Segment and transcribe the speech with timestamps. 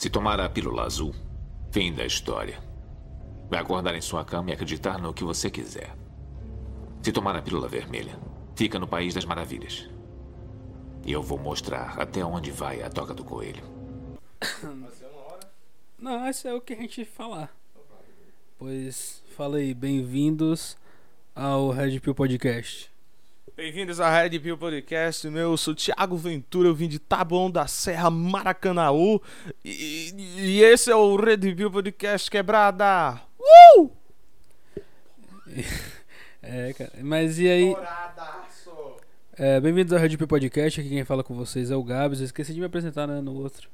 [0.00, 1.14] Se tomar a pílula azul,
[1.70, 2.58] fim da história.
[3.50, 5.94] Vai acordar em sua cama e acreditar no que você quiser.
[7.02, 8.18] Se tomar a pílula vermelha,
[8.56, 9.90] fica no País das Maravilhas.
[11.04, 13.62] E eu vou mostrar até onde vai a toca do coelho.
[16.00, 17.54] Não, esse é o que a gente falar.
[18.58, 20.78] Pois, fala aí, bem-vindos
[21.34, 22.90] ao Red Pill Podcast.
[23.60, 25.28] Bem-vindos ao Red Pill Podcast.
[25.28, 29.20] Meu, eu sou Thiago Ventura, eu vim de Taboão da Serra, Maracanaú.
[29.62, 33.20] E, e esse é o Red Pill Podcast Quebrada.
[33.38, 33.90] Uh!
[36.42, 37.76] É, cara, mas e aí?
[39.36, 40.80] É, bem-vindos ao Red Pill Podcast.
[40.80, 42.20] Aqui quem fala com vocês é o Gabs.
[42.20, 43.68] Eu esqueci de me apresentar, né, no outro.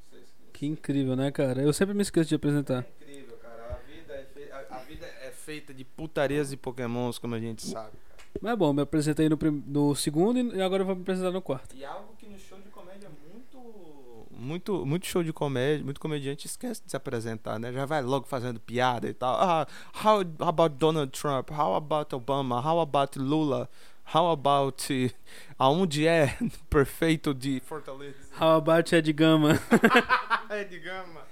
[0.52, 1.62] Que incrível, né, cara?
[1.62, 2.84] Eu sempre me esqueço de apresentar.
[3.00, 3.78] Incrível, cara.
[3.80, 7.64] A vida, é fe- a vida é feita de putarias e pokémons, como a gente
[7.64, 7.92] sabe.
[8.40, 11.30] Mas é bom, me apresentei no, prim- no segundo e agora eu vou me apresentar
[11.30, 11.74] no quarto.
[11.76, 14.26] E algo que no show de comédia é muito.
[14.38, 17.72] Muito, muito show de comédia, muito comediante esquece de se apresentar, né?
[17.72, 19.34] Já vai logo fazendo piada e tal.
[19.34, 19.66] Ah,
[20.04, 21.50] how about Donald Trump?
[21.50, 22.60] How about Obama?
[22.62, 23.68] How about Lula?
[24.14, 24.84] How about
[25.58, 26.36] aonde é
[26.70, 28.16] perfeito de Fortaleza?
[28.38, 29.58] How about Ed Gama?
[30.48, 31.22] É de gama.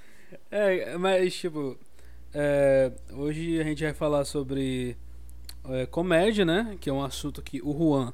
[0.50, 1.78] É, mas tipo,
[2.32, 4.96] é, hoje a gente vai falar sobre
[5.68, 6.76] é, comédia, né?
[6.80, 8.12] Que é um assunto que o Juan,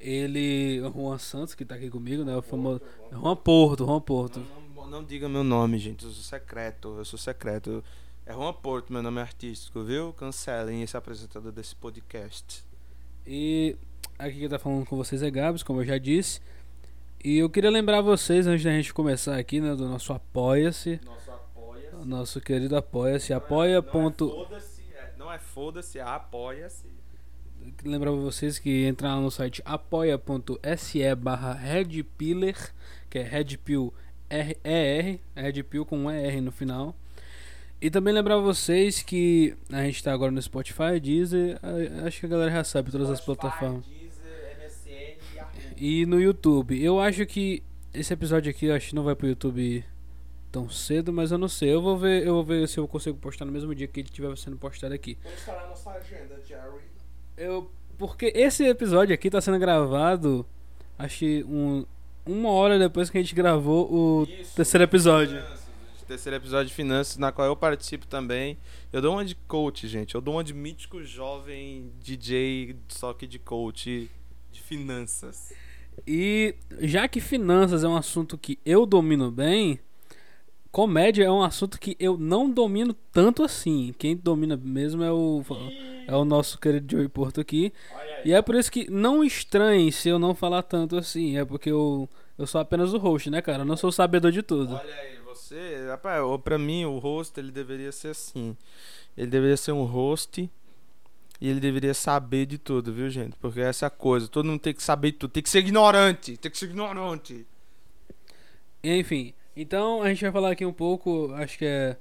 [0.00, 2.36] ele, o Juan Santos, que tá aqui comigo, né?
[2.36, 4.40] O famoso Juan Porto, Juan Porto.
[4.40, 6.04] Não, não, não diga meu nome, gente.
[6.04, 6.94] Eu sou secreto.
[6.98, 7.82] Eu sou secreto.
[8.26, 10.12] É Juan Porto, meu nome é artístico, viu?
[10.14, 12.62] Cancelem esse apresentador desse podcast.
[13.26, 13.76] E
[14.18, 16.40] aqui quem tá falando com vocês é Gabs, como eu já disse.
[17.22, 21.30] E eu queria lembrar vocês, antes da gente começar aqui, né, do nosso Apoia-se, Nosso
[21.30, 21.90] apoia.
[22.02, 23.82] o nosso querido Apoia-se, apoia.
[23.82, 24.73] ponto- Foda-se, é, não é foda-se,
[25.98, 26.86] é apoia-se.
[27.84, 32.72] lembrar vocês que entrar no site apoia.se barra redpiller,
[33.08, 33.92] que é redpill
[34.28, 36.94] R-E-R, redpill com um ER no final.
[37.80, 41.58] E também lembrar vocês que a gente tá agora no Spotify, Deezer,
[42.06, 43.84] acho que a galera já sabe todas as plataformas.
[43.84, 46.00] Deezer, MSN e.
[46.00, 46.82] E no YouTube.
[46.82, 47.62] Eu acho que
[47.92, 49.84] esse episódio aqui eu acho que não vai pro YouTube
[50.54, 51.74] tão cedo, mas eu não sei.
[51.74, 54.08] Eu vou ver, eu vou ver se eu consigo postar no mesmo dia que ele
[54.08, 55.18] estiver sendo postado aqui.
[55.36, 56.84] Estará a nossa agenda, Jerry?
[57.36, 60.46] Eu porque esse episódio aqui tá sendo gravado
[60.96, 61.84] acho que um,
[62.24, 65.42] uma hora depois que a gente gravou o Isso, terceiro episódio.
[65.42, 65.64] Finanças,
[66.06, 68.58] Terceiro episódio de finanças, na qual eu participo também.
[68.92, 70.14] Eu dou uma de coach, gente.
[70.14, 74.08] Eu dou uma de mítico jovem DJ, só que de coach
[74.52, 75.52] de finanças.
[76.06, 79.80] E já que finanças é um assunto que eu domino bem,
[80.74, 83.94] comédia é um assunto que eu não domino tanto assim.
[83.96, 85.40] Quem domina mesmo é o
[86.08, 87.72] é o nosso querido Joey Porto aqui.
[88.24, 91.38] E é por isso que não estranhe se eu não falar tanto assim.
[91.38, 93.62] É porque eu, eu sou apenas o host, né, cara?
[93.62, 94.74] Eu não sou o sabedor de tudo.
[94.74, 98.56] Olha aí, você, rapaz, pra mim o host ele deveria ser assim.
[99.16, 100.50] Ele deveria ser um host
[101.40, 103.36] e ele deveria saber de tudo, viu, gente?
[103.36, 105.60] Porque essa é a coisa, todo mundo tem que saber de tudo, tem que ser
[105.60, 107.46] ignorante, tem que ser ignorante.
[108.82, 111.96] Enfim, então a gente vai falar aqui um pouco, acho que é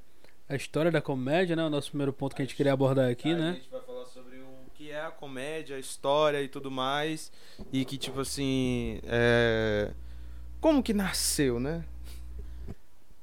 [0.47, 1.63] a história da comédia, né?
[1.63, 3.53] O nosso primeiro ponto que a gente queria abordar aqui, A né?
[3.53, 7.31] gente vai falar sobre o que é a comédia, a história e tudo mais.
[7.71, 9.91] E que, tipo assim, é...
[10.59, 11.83] Como que nasceu, né?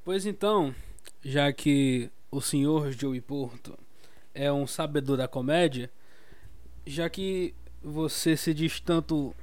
[0.04, 0.74] Pois então,
[1.22, 3.78] já que o senhor Joey Porto
[4.34, 5.90] é um sabedor da comédia,
[6.86, 9.34] já que você se diz tanto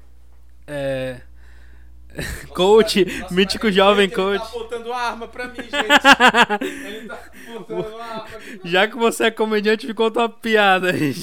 [0.65, 1.21] é,
[2.53, 5.73] coach, mítico jovem coach, Ele tá apontando arma pra mim, gente.
[6.85, 8.27] ele tá apontando arma
[8.63, 11.13] já que você é comediante, me conta uma piada aí.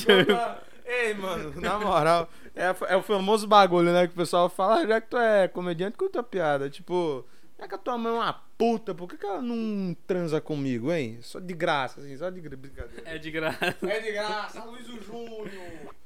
[0.86, 4.06] Ei, mano, na moral, é, é o famoso bagulho, né?
[4.06, 6.70] Que o pessoal fala, "Ah, já que tu é comediante, conta piada.
[6.70, 7.24] Tipo,
[7.58, 10.92] já que a tua mãe é uma puta, por que, que ela não transa comigo,
[10.92, 11.18] hein?
[11.20, 13.02] Só de graça, assim, só de brincadeira.
[13.04, 13.76] É de graça.
[13.82, 15.48] É de graça, Luiz Júnior.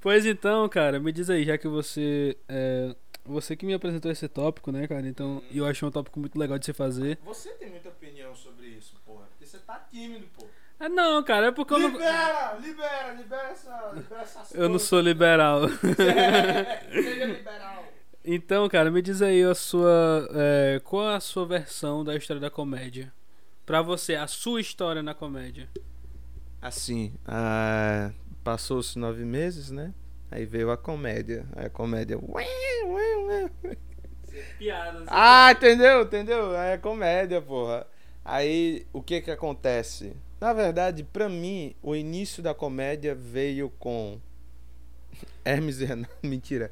[0.01, 2.95] Pois então, cara, me diz aí, já que você é,
[3.29, 5.07] você que me apresentou esse tópico, né, cara?
[5.07, 7.19] Então, eu acho um tópico muito legal de se fazer.
[7.25, 9.27] Você tem muita opinião sobre isso, porra.
[9.27, 10.47] Porque você tá tímido, pô.
[10.81, 13.93] Ah, não, cara, é porque eu não Libera, libera, libera essa.
[13.95, 15.63] Libera essas eu não sou liberal.
[16.93, 17.85] Seja liberal.
[18.25, 20.29] Então, cara, me diz aí a sua.
[20.33, 23.13] é, qual a sua versão da história da comédia?
[23.67, 25.69] Pra você, a sua história na comédia.
[26.61, 28.11] Assim, ah,
[28.45, 29.93] passou-se nove meses, né?
[30.31, 31.47] Aí veio a comédia.
[31.57, 32.19] Aí a comédia.
[35.07, 36.03] Ah, entendeu?
[36.03, 36.57] Entendeu?
[36.57, 37.87] É comédia, porra.
[38.25, 40.15] Aí o que que acontece?
[40.41, 44.21] Na verdade, pra mim, o início da comédia veio com
[45.45, 46.15] Hermes e Renato.
[46.23, 46.71] Mentira.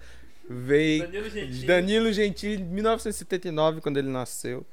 [0.49, 1.67] Veio Danilo Gentili.
[1.67, 4.65] Danilo Gentili, 1979, quando ele nasceu.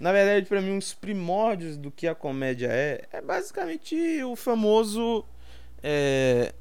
[0.00, 3.94] Na verdade, pra mim, os primórdios do que a comédia é, é basicamente
[4.24, 5.24] o famoso.
[5.82, 6.52] É,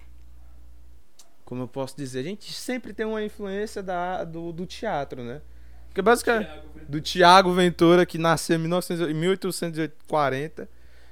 [1.45, 2.19] como eu posso dizer?
[2.19, 5.42] A gente sempre tem uma influência da, do, do teatro, né?
[5.88, 6.50] Porque basicamente.
[6.90, 10.68] Do Tiago Ventura, que nasceu em 1900, em 1840.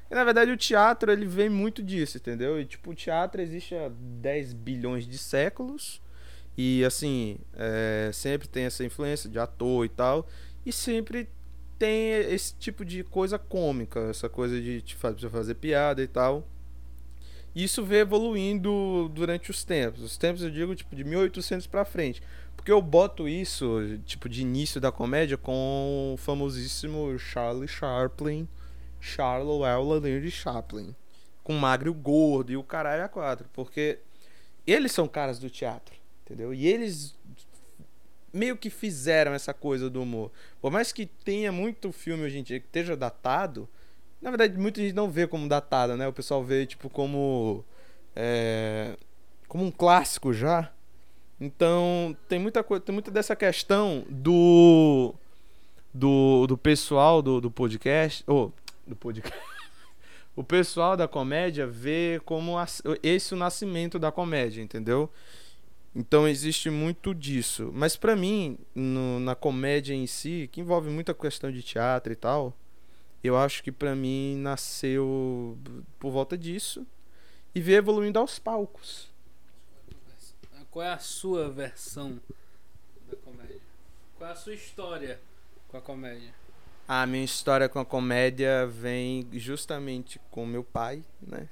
[0.09, 2.59] E na verdade o teatro ele vem muito disso, entendeu?
[2.59, 6.01] E tipo, o teatro existe há 10 bilhões de séculos.
[6.57, 10.27] E assim, é, sempre tem essa influência de ator e tal.
[10.65, 11.29] E sempre
[11.79, 16.47] tem esse tipo de coisa cômica, essa coisa de te fazer, fazer piada e tal.
[17.55, 20.01] Isso vem evoluindo durante os tempos.
[20.01, 22.21] Os tempos eu digo tipo de 1800 para frente.
[22.55, 28.47] Porque eu boto isso, tipo, de início da comédia com o famosíssimo Charlie Chaplin,
[28.99, 30.95] Charles Elder Chaplin,
[31.43, 33.49] com magro gordo e o caralho a quatro.
[33.51, 33.99] Porque
[34.65, 36.53] eles são caras do teatro, entendeu?
[36.53, 37.15] E eles
[38.31, 40.31] meio que fizeram essa coisa do humor.
[40.61, 43.67] Por mais que tenha muito filme hoje em dia que esteja datado,
[44.21, 46.07] na verdade muita gente não vê como datado, né?
[46.07, 47.65] O pessoal vê tipo como
[48.15, 48.95] é,
[49.47, 50.71] como um clássico já.
[51.39, 55.15] Então tem muita coisa, tem muita dessa questão do
[55.93, 59.39] do, do pessoal do, do podcast, ou oh, do podcast.
[60.35, 62.55] o pessoal da comédia vê como
[63.03, 65.09] esse o nascimento da comédia, entendeu?
[65.93, 67.71] Então existe muito disso.
[67.73, 72.15] Mas para mim, no, na comédia em si, que envolve muita questão de teatro e
[72.15, 72.55] tal,
[73.23, 75.57] eu acho que para mim nasceu
[75.99, 76.85] por volta disso
[77.53, 79.11] e veio evoluindo aos palcos.
[80.69, 82.19] Qual é a sua versão
[83.09, 83.59] da comédia?
[84.17, 85.19] Qual é a sua história
[85.67, 86.33] com a comédia?
[86.87, 91.49] A minha história com a comédia vem justamente com meu pai, né?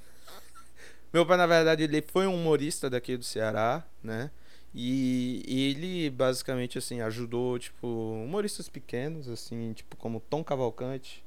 [1.12, 4.32] Meu pai, na verdade, ele foi um humorista daqui do Ceará, né?
[4.74, 11.26] E, e ele basicamente assim ajudou tipo humoristas pequenos assim, tipo como Tom Cavalcante,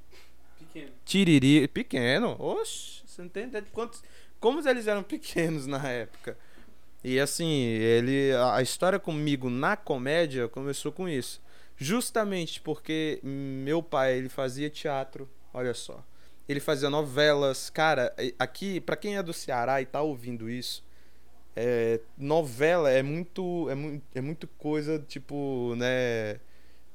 [0.73, 0.93] Pequeno.
[1.05, 2.37] Tiriri, pequeno.
[2.39, 4.03] Oxe, você não tem ideia de quantos
[4.41, 6.37] como eles eram pequenos na época.
[7.05, 11.43] E assim, ele a história comigo na comédia começou com isso.
[11.77, 16.05] Justamente porque meu pai, ele fazia teatro, olha só
[16.49, 17.71] ele fazia novelas.
[17.71, 20.85] Cara, aqui, para quem é do Ceará e tá ouvindo isso,
[21.57, 26.41] é, novela é muito, é muito, é muito coisa, tipo, né,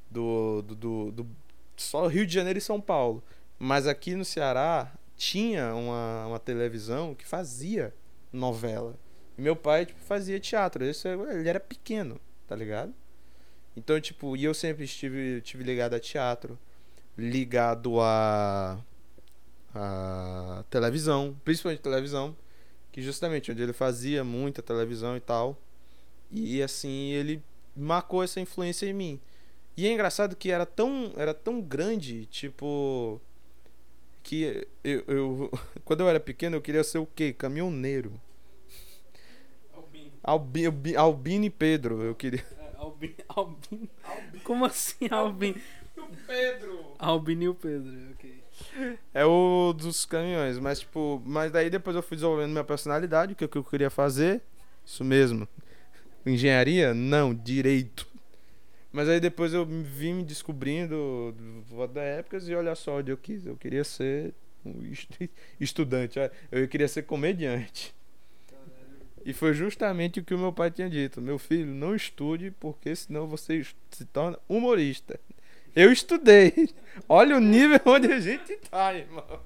[0.09, 1.27] do, do, do, do,
[1.75, 3.23] só Rio de Janeiro e São Paulo.
[3.59, 7.93] Mas aqui no Ceará tinha uma, uma televisão que fazia
[8.31, 8.95] novela.
[9.37, 10.85] E meu pai, tipo, fazia teatro.
[10.85, 12.93] Isso, ele era pequeno, tá ligado?
[13.75, 16.57] Então, tipo, e eu sempre estive, estive ligado a teatro,
[17.17, 18.79] ligado a
[19.77, 22.35] a televisão, principalmente televisão,
[22.91, 25.57] que justamente onde ele fazia muita televisão e tal.
[26.31, 27.43] E assim, ele
[27.75, 29.19] marcou essa influência em mim.
[29.75, 33.21] E é engraçado que era tão, era tão grande, tipo
[34.27, 35.51] que eu, eu
[35.85, 37.31] quando eu era pequeno eu queria ser o quê?
[37.31, 38.19] Caminhoneiro.
[39.73, 40.11] Albino.
[40.21, 42.45] Albi, Albino e Pedro, eu queria.
[42.59, 43.89] É, Albino, Albino.
[44.43, 45.61] Como assim Albino?
[45.97, 46.79] O Pedro.
[46.99, 48.43] Albino e o Pedro, ok.
[49.13, 53.35] É o dos caminhões, mas tipo, mas daí depois eu fui desenvolvendo minha personalidade, o
[53.35, 54.41] que, que eu queria fazer.
[54.85, 55.47] Isso mesmo.
[56.25, 56.93] Engenharia?
[56.93, 58.05] Não, direito.
[58.91, 61.35] Mas aí depois eu vim me descobrindo
[61.93, 63.45] da épocas e olha só onde eu quis.
[63.45, 64.33] Eu queria ser
[64.65, 64.81] um
[65.59, 66.19] estudante,
[66.51, 67.95] eu queria ser comediante.
[69.25, 72.95] E foi justamente o que o meu pai tinha dito: meu filho, não estude, porque
[72.95, 75.19] senão você se torna humorista.
[75.75, 76.69] Eu estudei.
[77.09, 79.41] Olha o nível onde a gente tá, irmão.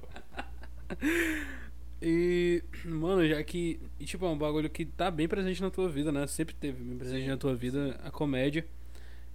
[2.00, 3.79] E, mano, já que.
[4.00, 6.27] E, tipo, é um bagulho que tá bem presente na tua vida, né?
[6.27, 8.65] Sempre teve bem presente na tua vida a comédia.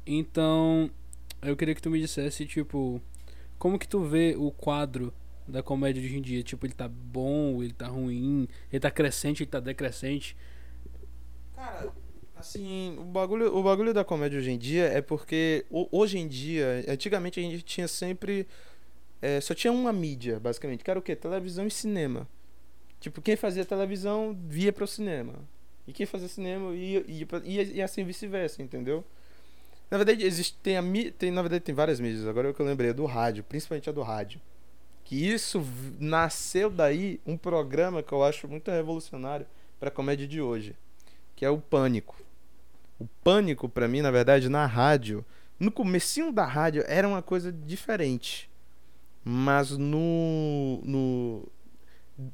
[0.06, 0.90] Então,
[1.42, 3.00] eu queria que tu me dissesse, tipo,
[3.58, 5.12] como que tu vê o quadro
[5.46, 6.42] da comédia de hoje em dia?
[6.42, 10.36] Tipo, ele tá bom, ele tá ruim, ele tá crescente, ele tá decrescente?
[11.54, 11.92] Cara,
[12.36, 16.84] Assim, o bagulho, o bagulho da comédia hoje em dia é porque hoje em dia,
[16.86, 18.46] antigamente a gente tinha sempre.
[19.22, 21.16] É, só tinha uma mídia, basicamente, que era o quê?
[21.16, 22.28] Televisão e cinema.
[23.00, 25.34] Tipo, quem fazia televisão via pro cinema.
[25.86, 29.02] E quem fazia cinema ia, ia, ia e assim vice-versa, entendeu?
[29.90, 30.82] Na verdade, existe, tem, a,
[31.16, 32.26] tem, na verdade, tem várias mídias.
[32.26, 34.40] Agora é o que eu lembrei, é do rádio, principalmente a do rádio.
[35.04, 35.64] Que isso
[36.00, 39.46] nasceu daí um programa que eu acho muito revolucionário
[39.78, 40.74] pra comédia de hoje.
[41.36, 42.16] Que é o Pânico.
[42.98, 45.24] O pânico para mim, na verdade, na rádio,
[45.60, 48.50] no comecinho da rádio era uma coisa diferente.
[49.22, 51.48] Mas no no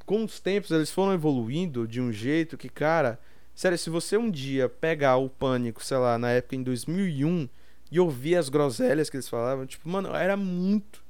[0.05, 3.19] com os tempos eles foram evoluindo de um jeito que, cara,
[3.55, 7.47] sério, se você um dia pegar o pânico, sei lá, na época em 2001
[7.91, 11.03] e ouvir as groselhas que eles falavam, tipo, mano, era muito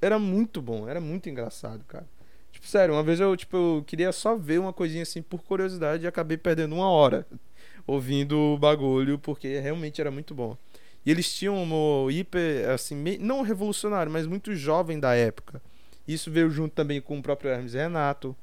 [0.00, 2.06] era muito bom, era muito engraçado, cara.
[2.52, 6.04] Tipo, sério, uma vez eu, tipo, eu queria só ver uma coisinha assim por curiosidade
[6.04, 7.26] e acabei perdendo uma hora
[7.86, 10.56] ouvindo o bagulho, porque realmente era muito bom.
[11.04, 15.60] E eles tinham um hiper, assim, meio, não revolucionário, mas muito jovem da época.
[16.08, 18.34] Isso veio junto também com o próprio Hermes Renato.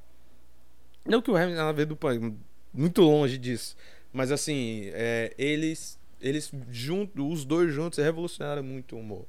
[1.06, 2.36] Não que o Hermes Renato veio do pânico,
[2.74, 3.76] muito longe disso.
[4.14, 9.26] Mas assim, é, eles, eles juntos, os dois juntos, revolucionaram muito o humor.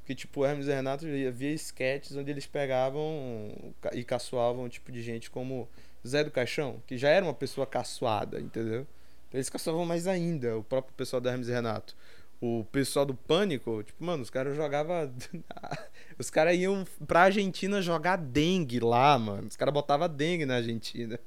[0.00, 5.30] Porque, tipo, Hermes e Renato havia sketches onde eles pegavam e caçoavam tipo de gente
[5.30, 5.68] como
[6.06, 8.86] Zé do Caixão, que já era uma pessoa caçoada, entendeu?
[9.28, 11.96] Então eles caçoavam mais ainda, o próprio pessoal do Hermes e Renato.
[12.40, 15.12] O pessoal do Pânico, tipo, mano, os caras jogavam.
[16.18, 19.46] os caras iam pra Argentina jogar dengue lá, mano.
[19.46, 21.20] Os caras botavam dengue na Argentina.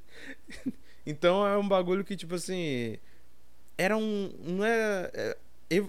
[1.05, 2.97] então é um bagulho que, tipo assim.
[3.77, 4.31] Era um.
[4.43, 5.11] Não é.
[5.13, 5.37] é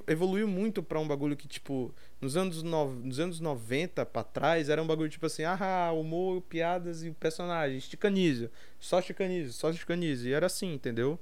[0.06, 4.70] evoluiu muito para um bagulho que, tipo, nos anos, no, nos anos 90 pra trás,
[4.70, 10.28] era um bagulho tipo assim, ah, humor, piadas e personagens, chicanize, só chicanize, só chicanize.
[10.28, 11.18] E era assim, entendeu?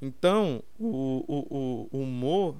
[0.00, 2.56] Então, o, o, o humor,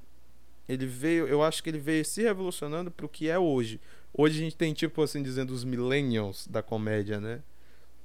[0.69, 3.81] ele veio, eu acho que ele veio se revolucionando pro que é hoje.
[4.15, 7.41] Hoje a gente tem, tipo assim, dizendo os millennials da comédia, né?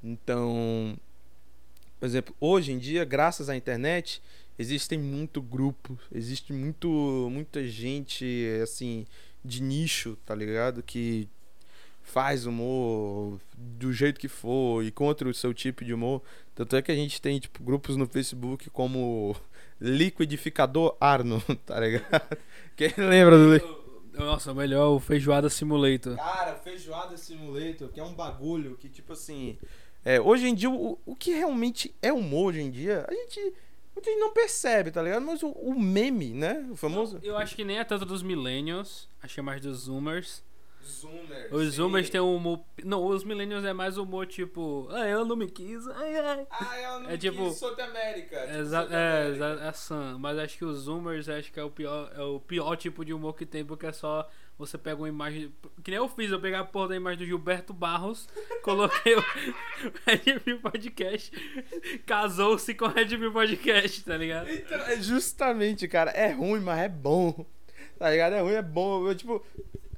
[0.02, 0.98] Então,
[2.00, 4.22] por exemplo, hoje em dia, graças à internet,
[4.58, 8.26] existem muito grupo, existe muito muita gente
[8.62, 9.06] assim
[9.44, 10.84] de nicho, tá ligado?
[10.84, 11.28] Que
[12.02, 16.22] faz humor do jeito que for e contra o seu tipo de humor.
[16.56, 19.36] Tanto é que a gente tem tipo grupos no Facebook como
[19.80, 22.38] Liquidificador Arno, tá ligado?
[22.76, 23.78] Quem lembra do
[24.18, 26.16] nossa, melhor o Feijoada Simulator.
[26.16, 29.60] Cara, Feijoada Simulator, que é um bagulho que, tipo assim.
[30.08, 33.54] É, hoje em dia, o, o que realmente é humor hoje em dia, a gente
[33.94, 35.26] Muita gente não percebe, tá ligado?
[35.26, 36.66] Mas o, o meme, né?
[36.72, 37.20] O famoso.
[37.24, 40.46] Eu acho que nem é tanto dos millennials, acho que é mais dos zoomers.
[40.88, 41.52] Zoomers.
[41.52, 42.64] Os zoomers têm um humor.
[42.84, 44.88] Não, os millennials é mais humor tipo.
[44.92, 45.86] Ah, ela não me quis.
[45.88, 46.48] Ai, ai.
[46.52, 47.58] Ah, ela não é, me tipo, quis.
[47.58, 48.40] Sou América.
[48.40, 50.18] Tipo, exa é, exa é, é Sam.
[50.20, 53.14] Mas acho que os zoomers acho que é o pior, é o pior tipo de
[53.14, 55.54] humor que tem, porque é só você pega uma imagem.
[55.84, 58.28] Que nem eu fiz, eu peguei a porra da imagem do Gilberto Barros,
[58.64, 59.24] coloquei o
[60.06, 61.32] Red Pill Podcast,
[62.06, 64.50] casou-se com o Red Pill Podcast, tá ligado?
[64.50, 67.46] Então, é justamente, cara, é ruim, mas é bom.
[68.00, 68.34] Tá ligado?
[68.34, 69.08] É ruim, é bom.
[69.08, 69.44] Eu, tipo.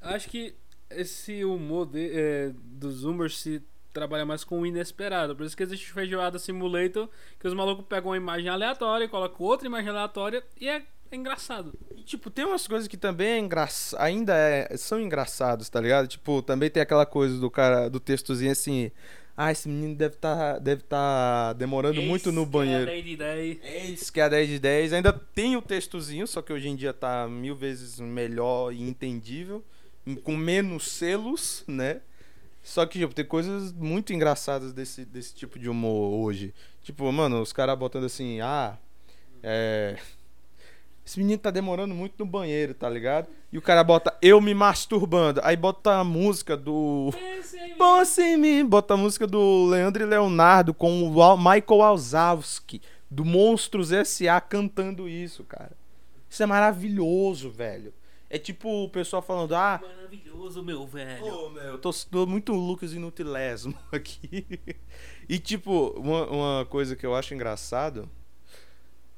[0.01, 0.56] Acho que
[0.89, 3.62] esse humor de, é, dos Zoomers se
[3.94, 5.36] trabalha mais com o inesperado.
[5.36, 9.46] Por isso que existe o Feijoada Simulator, que os malucos pegam uma imagem aleatória, colocam
[9.46, 11.74] outra imagem aleatória e é é engraçado.
[11.96, 13.68] E, tipo, tem umas coisas que também é engra...
[13.98, 14.78] ainda é...
[14.78, 16.08] são engraçados, tá ligado?
[16.08, 18.92] Tipo, também tem aquela coisa do cara, do textozinho assim.
[19.36, 22.86] Ah, esse menino deve tá, deve tá demorando muito no banheiro.
[22.86, 23.58] Que é 10 de 10.
[23.94, 24.94] Esse que é 10 de 10.
[24.94, 29.63] Ainda tem o textozinho, só que hoje em dia tá mil vezes melhor e entendível.
[30.24, 32.01] Com menos selos, né?
[32.62, 36.54] Só que, tipo, tem coisas muito engraçadas desse, desse tipo de humor hoje.
[36.84, 38.78] Tipo, mano, os caras botando assim, ah.
[39.42, 39.96] É
[41.10, 43.30] esse menino tá demorando muito no banheiro, tá ligado?
[43.51, 45.42] E o cara bota eu me masturbando.
[45.44, 47.12] Aí bota a música do.
[47.80, 48.63] Pense em mim.
[48.63, 54.39] Bota a música do Leandro e Leonardo com o Michael Alzowski, do Monstros S.A.
[54.39, 55.72] cantando isso, cara.
[56.30, 57.92] Isso é maravilhoso, velho.
[58.30, 59.82] É tipo o pessoal falando, ah.
[59.82, 61.25] Maravilhoso, meu velho.
[61.25, 64.46] Oh, meu, eu tô, tô muito Lucas Inutilésimo aqui.
[65.28, 68.08] e tipo, uma, uma coisa que eu acho engraçado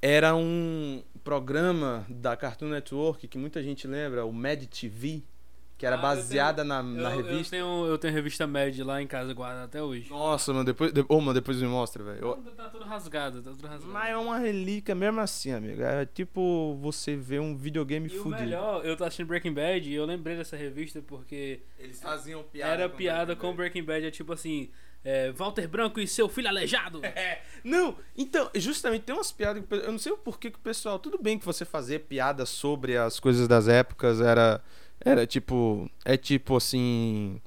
[0.02, 5.24] era um programa da Cartoon Network que muita gente lembra, o Mad TV,
[5.82, 7.56] que era ah, baseada tenho, na, na eu, revista.
[7.56, 10.12] Eu tenho, eu tenho revista Mad lá em casa guardada até hoje.
[10.12, 12.36] Nossa, mano, depois, de, oh, mano, depois me mostra, velho.
[12.56, 13.92] Tá tudo rasgado, tá tudo rasgado.
[13.92, 15.82] Mas é uma relíquia mesmo assim, amigo.
[15.82, 18.36] É tipo você ver um videogame e fudido.
[18.36, 21.62] O melhor, eu tô assistindo Breaking Bad e eu lembrei dessa revista porque.
[21.80, 22.74] Eles faziam piada.
[22.74, 24.70] Era com piada Breaking com Breaking Bad, é tipo assim.
[25.04, 27.02] É, Walter Branco e seu filho aleijado.
[27.22, 29.64] É, não, então, justamente tem umas piadas.
[29.70, 30.98] Eu não sei o porquê que o pessoal.
[30.98, 34.62] Tudo bem que você fazer piada sobre as coisas das épocas era.
[35.00, 35.90] Era tipo.
[36.06, 37.42] É tipo assim.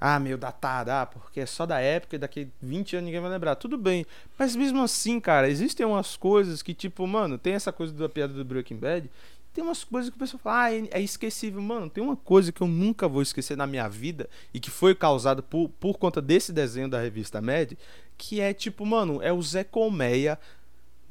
[0.00, 3.30] Ah, meio datada, ah, porque é só da época e daqui 20 anos ninguém vai
[3.30, 3.54] lembrar.
[3.56, 4.06] Tudo bem.
[4.38, 8.32] Mas mesmo assim, cara, existem umas coisas que, tipo, mano, tem essa coisa da piada
[8.32, 9.10] do Breaking Bad
[9.52, 11.60] tem umas coisas que o pessoal fala, ah, é, esquecível.
[11.60, 14.94] Mano, tem uma coisa que eu nunca vou esquecer na minha vida e que foi
[14.94, 17.72] causada por, por conta desse desenho da revista Mad,
[18.16, 20.38] que é tipo, mano, é o Zé Colmeia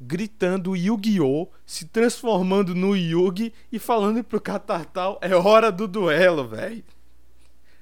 [0.00, 1.48] gritando Yu-Gi-Oh!
[1.66, 6.82] se transformando no Yugi e falando pro Catartal, é hora do duelo, velho.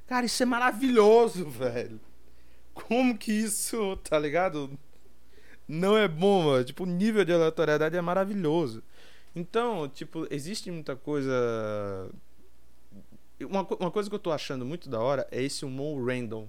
[0.07, 2.01] Cara, isso é maravilhoso, velho.
[2.75, 4.71] Como que isso, tá ligado?
[5.67, 6.65] Não é bom, mano.
[6.65, 8.83] Tipo, o nível de aleatoriedade é maravilhoso.
[9.37, 12.11] Então, tipo, existe muita coisa
[13.41, 16.49] uma, uma coisa que eu tô achando muito da hora é esse humor random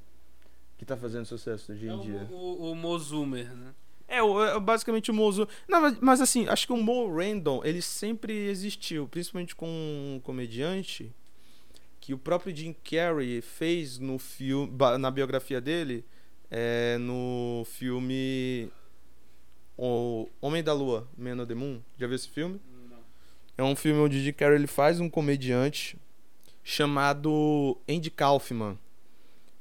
[0.77, 2.27] que tá fazendo sucesso hoje É em dia.
[2.31, 3.74] o, o, o Mozumer, né?
[4.07, 5.48] É, o- é basicamente o Mozo.
[5.67, 11.13] Não, mas, assim, acho que o humor random, ele sempre existiu, principalmente com um comediante
[12.00, 16.03] que o próprio Jim Carrey fez no filme, na biografia dele,
[16.50, 18.71] é, no filme
[19.77, 21.79] O Homem da Lua, Man of the Moon.
[21.98, 22.59] Já viu esse filme?
[23.60, 25.98] É um filme onde Jim Carrey ele faz um comediante
[26.63, 28.80] chamado Andy Kaufman.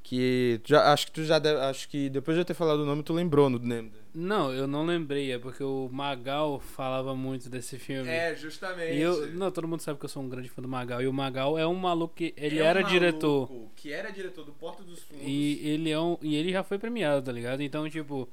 [0.05, 2.87] Que já, acho que tu já deve, acho que depois de eu ter falado o
[2.87, 4.05] nome, tu lembrou no nome dele.
[4.15, 8.09] Não, eu não lembrei, é porque o Magal falava muito desse filme.
[8.09, 8.97] É, justamente.
[8.97, 11.03] E eu, não, todo mundo sabe que eu sou um grande fã do Magal.
[11.03, 13.51] E o Magal é um maluco que ele É um era maluco diretor.
[13.75, 15.25] Que era diretor do Porta dos Fundos.
[15.27, 17.63] E ele é um, e ele já foi premiado, tá ligado?
[17.63, 18.29] Então, tipo,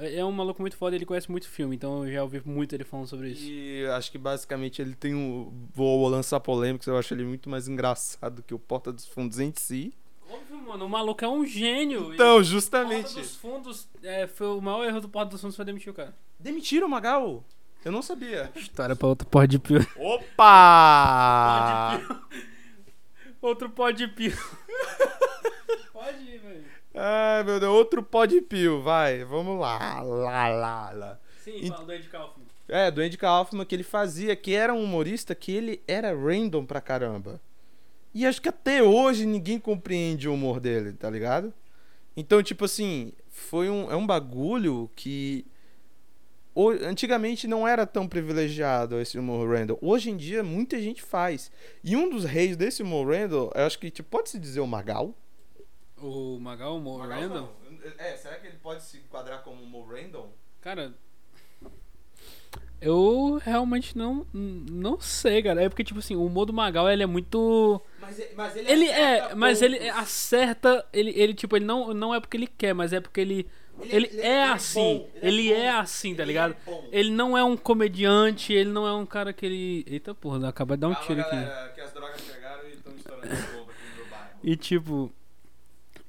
[0.00, 2.74] é é um maluco muito foda, ele conhece muito filme, então eu já ouvi muito
[2.74, 3.44] ele falando sobre isso.
[3.44, 5.52] E acho que basicamente ele tem um.
[5.74, 9.52] Vou lançar polêmicas, eu acho ele muito mais engraçado que o Porta dos Fundos em
[9.54, 9.92] si.
[10.28, 12.14] Óbvio, mano, o maluco é um gênio.
[12.14, 13.14] Então, Porta justamente.
[13.14, 16.14] dos Fundos, é, foi o maior erro do Porta dos Fundos foi demitir o cara.
[16.38, 17.44] Demitiram o Magal?
[17.84, 18.50] Eu não sabia.
[18.54, 19.86] História pra outro pode pio.
[19.96, 22.00] Opa!
[23.42, 24.36] Outro pode pio.
[25.94, 26.64] pode ir, velho.
[26.94, 31.20] Ai, meu Deus, outro pode pio, vai, vamos lá, lá, lá, lá.
[31.44, 32.46] Sim, E- fala do Ed Kaufman.
[32.68, 36.64] É, do Andy Kaufman que ele fazia, que era um humorista que ele era random
[36.64, 37.40] pra caramba.
[38.14, 41.52] E acho que até hoje ninguém compreende o humor dele, tá ligado?
[42.16, 45.44] Então, tipo assim, foi um, é um bagulho que
[46.84, 49.76] antigamente não era tão privilegiado esse humor random.
[49.80, 51.50] Hoje em dia muita gente faz.
[51.82, 54.66] E um dos reis desse humor random, eu acho que tipo, pode se dizer o
[54.66, 55.12] Magal.
[56.00, 57.54] O Magal, o Mo Randall?
[57.98, 60.30] É, será que ele pode se enquadrar como humor random?
[60.60, 60.94] Cara,
[62.80, 65.62] eu realmente não não sei, cara.
[65.62, 69.34] É porque tipo assim, o humor do Magal ele é muito Mas, mas ele é,
[69.34, 73.00] mas ele acerta, ele ele tipo, ele não não é porque ele quer, mas é
[73.00, 73.46] porque ele
[73.82, 76.54] ele, é assim, ele é assim, tá ligado?
[76.92, 80.76] Ele não é um comediante, ele não é um cara que ele Eita porra, acaba
[80.76, 81.74] de dar um tiro aqui.
[81.74, 84.30] que as drogas chegaram e estão estourando aqui no bairro.
[84.42, 85.10] E tipo,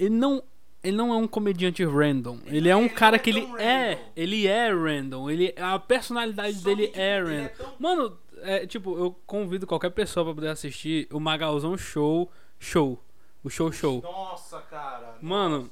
[0.05, 0.43] ele não
[0.83, 2.39] ele não é um comediante random.
[2.47, 4.01] Ele, é não um é- cara é que ele é, random.
[4.15, 5.29] ele é random.
[5.29, 7.49] Ele a personalidade Só dele é ele é random.
[7.55, 12.99] tão- Mano, é, tipo, eu convido qualquer pessoa pra poder assistir o Magalzão Show, show,
[13.43, 14.01] o show show.
[14.01, 15.17] Nossa, cara.
[15.21, 15.69] Mano,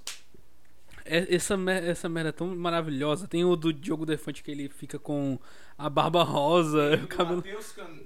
[1.03, 3.27] é- essa essa merda é tão maravilhosa.
[3.27, 5.39] Tem o do Diogo Defante que ele fica com
[5.75, 7.41] a barba rosa, o cabelo.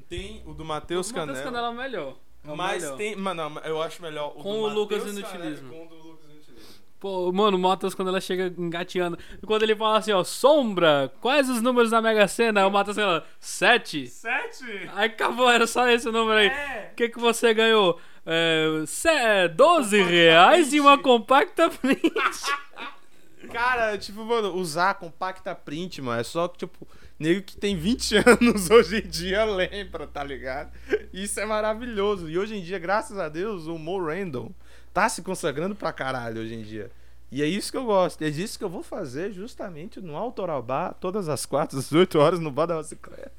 [0.07, 1.43] Tem o do O Matheus Matheus Canela.
[1.43, 2.17] Canela é o melhor.
[2.45, 2.97] É Mas melhor.
[2.97, 3.15] tem.
[3.15, 5.69] Mano, eu acho melhor o Com do o Lucas Inutilismo.
[5.69, 6.73] Com o do Lucas Inutilismo.
[6.99, 11.49] Pô, mano, o Matheus, quando ela chega engateando, quando ele fala assim, ó, sombra, quais
[11.49, 12.61] os números da Mega Sena?
[12.61, 14.07] Aí o Matheus fala, sete.
[14.07, 14.89] Sete?
[14.93, 16.47] Aí acabou, era só esse o número aí.
[16.47, 16.89] É.
[16.93, 17.99] O que, que você ganhou?
[18.25, 22.01] É, se- 12 reais e uma compacta print.
[23.51, 26.87] Cara, tipo, mano, usar compacta print, mano, é só que, tipo,
[27.23, 30.71] nego que tem 20 anos hoje em dia lembra, tá ligado?
[31.13, 32.29] Isso é maravilhoso.
[32.29, 34.51] E hoje em dia, graças a Deus, o humor random
[34.93, 36.91] tá se consagrando pra caralho hoje em dia.
[37.31, 38.21] E é isso que eu gosto.
[38.21, 42.19] É disso que eu vou fazer justamente no Autoral Bar, todas as quartas, às 8
[42.19, 43.31] horas, no Bar da Bicicleta.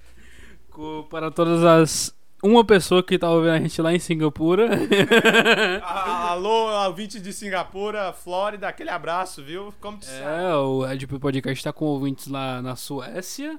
[1.08, 2.14] Para todas as...
[2.42, 4.68] Uma pessoa que tá ouvindo a gente lá em Singapura.
[5.82, 9.72] Ah, Alô, ouvinte de Singapura, Flórida, aquele abraço, viu?
[9.80, 13.58] Como te é, o Red Pill Podcast tá com ouvintes lá na Suécia,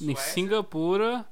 [0.00, 1.24] Isso, em Singapura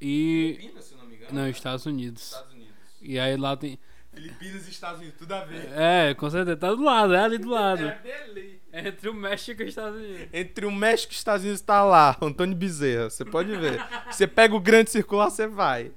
[0.00, 0.56] e...
[0.58, 1.32] Filipinas, se não me engano.
[1.32, 2.22] Não, Estados Unidos.
[2.22, 2.74] Estados Unidos.
[3.02, 3.78] E aí lá tem...
[4.12, 5.68] Filipinas e Estados Unidos, tudo a ver.
[5.74, 7.84] É, com certeza, tá do lado, é ali do lado.
[7.84, 8.54] É beleza.
[8.72, 10.28] É entre o México e os Estados Unidos.
[10.32, 13.10] Entre o México e os Estados Unidos tá lá, Antônio Bezerra.
[13.10, 13.84] Você pode ver.
[14.10, 15.90] Você pega o grande circular, você vai.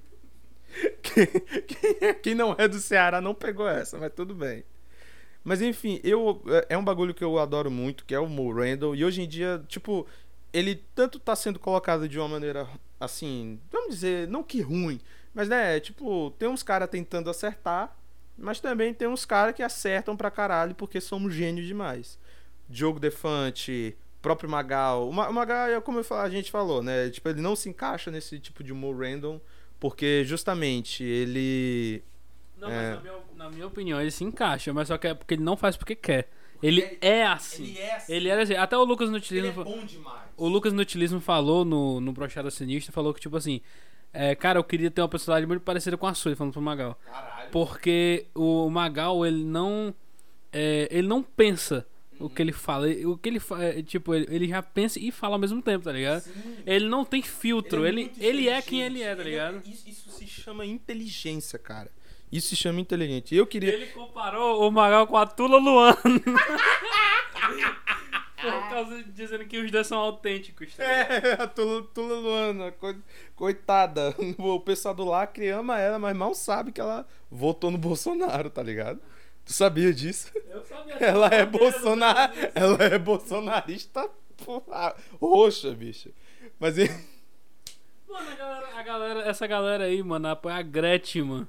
[1.02, 4.64] Quem, quem- quem não é do Ceará não pegou essa, mas tudo bem.
[5.44, 8.96] Mas enfim, eu é um bagulho que eu adoro muito, que é o Mo Randall.
[8.96, 10.06] E hoje em dia, tipo,
[10.54, 12.68] ele tanto tá sendo colocado de uma maneira
[13.00, 15.00] assim, vamos dizer, não que ruim,
[15.34, 17.96] mas né, tipo, tem uns caras tentando acertar,
[18.38, 22.18] mas também tem uns caras que acertam pra caralho porque somos gênios demais.
[22.70, 25.08] Diogo Defante, próprio Magal.
[25.10, 27.10] O Ma- o Magal, é como a gente falou, né?
[27.10, 29.40] Tipo, ele não se encaixa nesse tipo de humor random,
[29.80, 32.04] porque justamente ele.
[32.58, 32.74] Não, É.
[32.74, 35.44] mas na minha, na minha opinião, ele se encaixa, mas só que é porque ele
[35.44, 36.30] não faz porque quer.
[36.62, 37.78] Ele é assim.
[37.78, 38.14] é assim.
[38.14, 38.54] Ele era assim.
[38.56, 39.54] Até o Lucas Nutilismo.
[39.54, 40.22] fa- bom demais.
[40.36, 43.62] O Lucas Nutilismo falou no, no Brochada Sinistra, falou que, tipo assim,
[44.14, 46.62] é, cara, eu queria ter uma personalidade muito parecida com a sua, ele falando pro
[46.62, 47.00] Magal.
[47.06, 47.50] Caralho.
[47.52, 49.94] Porque o Magal, ele não.
[50.52, 51.86] é, ele não pensa
[52.20, 52.90] o que ele fala.
[52.90, 55.84] Ele- O que ele fala, tipo, ele, ele já pensa e fala ao mesmo tempo,
[55.86, 56.24] tá ligado?
[56.66, 59.62] Ele não tem filtro, ele, ele, é quem ele é, tá ligado?
[59.68, 61.92] Isso, isso se chama inteligência, cara.
[62.32, 63.34] Isso se chama inteligente.
[63.36, 63.74] Eu queria.
[63.74, 65.98] Ele comparou o Magal com a Tula Luana.
[68.40, 70.76] Por causa de dizendo que os dois são autênticos.
[70.76, 71.26] tá ligado?
[71.26, 72.96] É, a Tula, Tula Luana, co-
[73.36, 74.16] coitada.
[74.38, 78.62] O pessoal do Lacre ama ela, mas mal sabe que ela votou no Bolsonaro, tá
[78.62, 79.00] ligado?
[79.44, 80.32] Tu sabia disso?
[80.50, 80.96] Eu sabia.
[81.00, 82.34] Ela é Bolsonar...
[82.54, 84.10] Ela é bolsonarista
[84.46, 86.10] porra, roxa, bicho.
[86.60, 86.90] Mas e-
[88.10, 91.48] Mano, a galera, a galera- essa galera aí, mano, apoia a Gretchen, mano.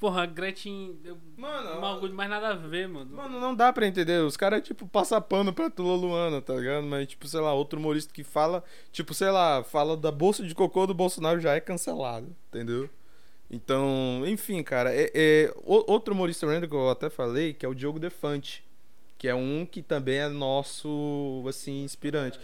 [0.00, 0.98] Porra, a Gretchen.
[1.36, 3.14] Mano, um bagulho mais nada a ver, mano.
[3.14, 4.22] Mano, não dá pra entender.
[4.22, 6.84] Os caras, tipo, passam pano pra Tula Luana, tá ligado?
[6.86, 10.54] Mas, tipo, sei lá, outro humorista que fala, tipo, sei lá, fala da bolsa de
[10.54, 12.88] cocô do Bolsonaro já é cancelado, entendeu?
[13.50, 17.74] Então, enfim, cara, é, é- outro humorista random que eu até falei, que é o
[17.74, 18.64] Diogo Defante,
[19.18, 22.40] que é um que também é nosso, assim, inspirante.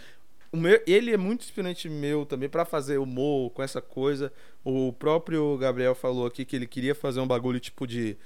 [0.52, 4.32] Meu, ele é muito inspirante meu também pra fazer humor com essa coisa.
[4.68, 8.16] O próprio Gabriel falou aqui que ele queria fazer um bagulho tipo de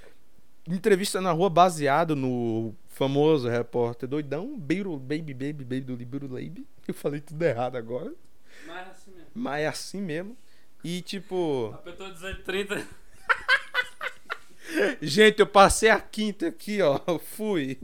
[0.67, 6.65] entrevista na rua baseado no famoso repórter doidão, Beiro, Baby Baby Baby do Libero Baby.
[6.87, 8.11] Eu falei tudo errado agora,
[8.65, 9.27] Mas assim mesmo.
[9.35, 10.35] mas é assim mesmo.
[10.83, 12.87] E tipo, Apertou 230.
[14.99, 17.77] gente, eu passei a quinta aqui, ó, fui.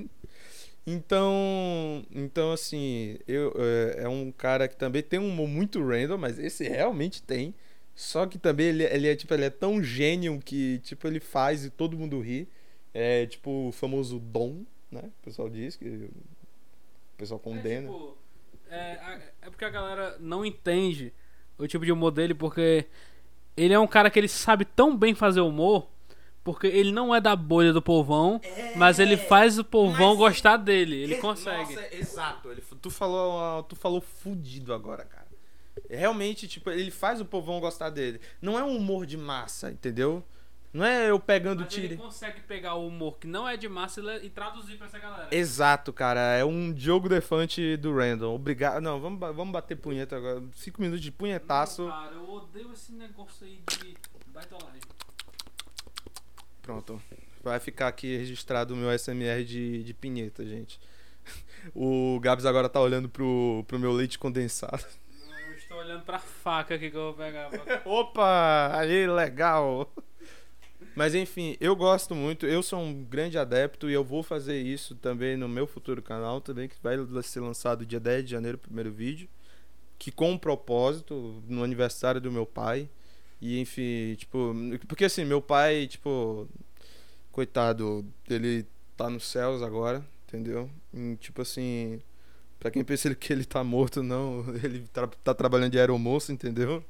[0.86, 6.18] Então, então assim, eu é, é um cara que também tem um humor muito random,
[6.18, 7.54] mas esse realmente tem.
[7.98, 11.66] Só que também ele, ele é tipo, ele é tão gênio que tipo ele faz
[11.66, 12.48] e todo mundo ri.
[12.94, 15.02] É tipo o famoso dom, né?
[15.20, 17.90] O pessoal diz que o pessoal condena.
[17.90, 18.18] É, tipo,
[18.70, 21.12] é, é porque a galera não entende
[21.58, 22.86] o tipo de humor dele, porque
[23.58, 25.90] ele é um cara que ele sabe tão bem fazer humor,
[26.44, 28.40] porque ele não é da bolha do povão,
[28.76, 31.02] mas ele faz o povão mas- gostar dele.
[31.02, 31.74] Ele consegue.
[31.74, 32.52] Nossa, exato.
[32.52, 35.17] Ele, tu falou, tu falou fudido agora, cara.
[35.90, 38.20] Realmente, tipo, ele faz o povão gostar dele.
[38.42, 40.24] Não é um humor de massa, entendeu?
[40.74, 42.02] Não é eu pegando Mas ele tiro.
[42.02, 45.28] consegue pegar o humor que não é de massa e traduzir pra essa galera.
[45.32, 46.20] Exato, cara.
[46.36, 48.36] É um Diogo Defante do Random.
[48.36, 48.82] Obrigado.
[48.82, 50.44] Não, vamos, vamos bater punheta agora.
[50.54, 51.84] Cinco minutos de punhetaço.
[51.84, 53.96] Não, cara, eu odeio esse negócio aí de
[54.28, 54.82] baitolagem.
[56.62, 57.02] Pronto.
[57.42, 60.80] Vai ficar aqui registrado o meu SMR de, de pinheta, gente.
[61.76, 64.86] O Gabs agora tá olhando pro, pro meu leite condensado.
[65.78, 67.52] Estou olhando pra faca aqui que eu vou pegar.
[67.86, 68.72] Opa!
[68.74, 69.94] Aí, legal!
[70.96, 74.96] Mas enfim, eu gosto muito, eu sou um grande adepto e eu vou fazer isso
[74.96, 78.62] também no meu futuro canal, também que vai ser lançado dia 10 de janeiro, o
[78.62, 79.30] primeiro vídeo,
[80.00, 82.90] que com um propósito, no aniversário do meu pai.
[83.40, 84.56] E enfim, tipo,
[84.88, 86.48] porque assim, meu pai, tipo,
[87.32, 90.72] coitado, ele tá nos céus agora, entendeu?
[90.92, 92.02] E, tipo assim,
[92.60, 96.84] pra quem pensa que ele tá morto, não, ele tra- tá trabalhando de aeromoço, entendeu?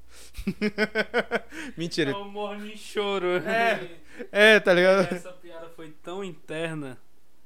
[1.77, 2.12] Mentira.
[2.12, 3.27] É um morning choro.
[3.38, 3.89] É.
[4.32, 5.13] É, tá ligado?
[5.13, 6.97] Essa piada foi tão interna,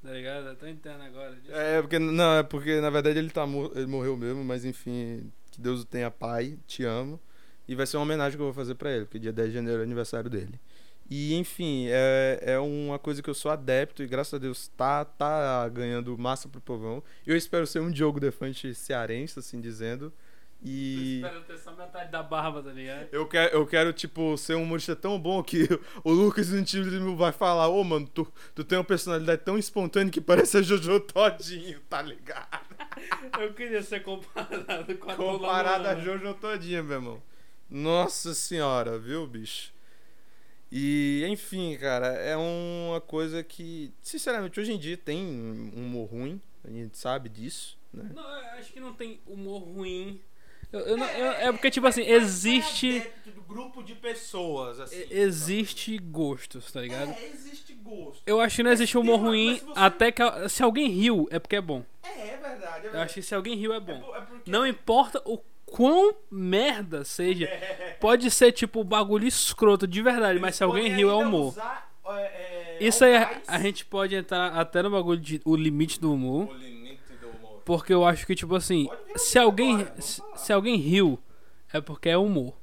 [0.01, 0.49] tá ligado?
[0.49, 1.37] É tão interna agora.
[1.49, 5.59] É, porque não, é porque na verdade ele tá ele morreu mesmo, mas enfim, que
[5.59, 7.19] Deus o tenha pai, te amo.
[7.67, 9.55] E vai ser uma homenagem que eu vou fazer pra ele, porque dia 10 de
[9.55, 10.59] janeiro é aniversário dele.
[11.13, 15.03] E enfim, é, é uma coisa que eu sou adepto e graças a Deus tá,
[15.03, 17.03] tá ganhando massa pro povão.
[17.27, 20.13] Eu espero ser um Diogo Defante cearense, assim dizendo.
[20.63, 21.17] E.
[21.17, 23.09] Espero ter só metade da barba, tá ligado?
[23.11, 25.67] Eu quero, eu quero, tipo, ser um humorista tão bom que
[26.01, 30.21] o Lucas Antílio vai falar, ô, mano, tu, tu tem uma personalidade tão espontânea que
[30.21, 32.63] parece a Jojo Todinho, tá ligado?
[33.37, 35.95] Eu queria ser comparado com a Comparado a.
[35.95, 37.23] Jojo Todinho, meu irmão.
[37.69, 39.73] Nossa senhora, viu, bicho?
[40.71, 46.41] E, enfim, cara, é uma coisa que, sinceramente, hoje em dia tem um humor ruim,
[46.63, 48.09] a gente sabe disso, né?
[48.13, 50.21] Não, eu acho que não tem humor ruim.
[50.71, 53.05] Eu, eu não- eu- é porque, tipo assim, existe.
[53.25, 55.03] do grupo de pessoas, assim.
[55.09, 57.11] Existe gostos, tá ligado?
[57.11, 58.21] É, existe gosto.
[58.25, 60.21] Eu acho que não existe humor ruim você- até que.
[60.47, 61.83] Se alguém riu, é porque é bom.
[62.01, 63.03] É, é verdade, é Eu verdade.
[63.03, 63.99] acho que se alguém riu, é É bom.
[63.99, 65.37] por- é porque- Não importa o
[65.71, 67.49] quão merda seja.
[67.99, 71.47] Pode ser, tipo, bagulho escroto de verdade, mas se alguém riu, é humor.
[71.47, 73.43] usar, é, é, Isso aí, algais.
[73.47, 76.49] a gente pode entrar até no bagulho de o limite do humor.
[76.49, 77.61] O limite do humor.
[77.63, 81.17] Porque eu acho que, tipo assim, se alguém, agora, se, alguém riu,
[81.71, 82.53] é porque é humor.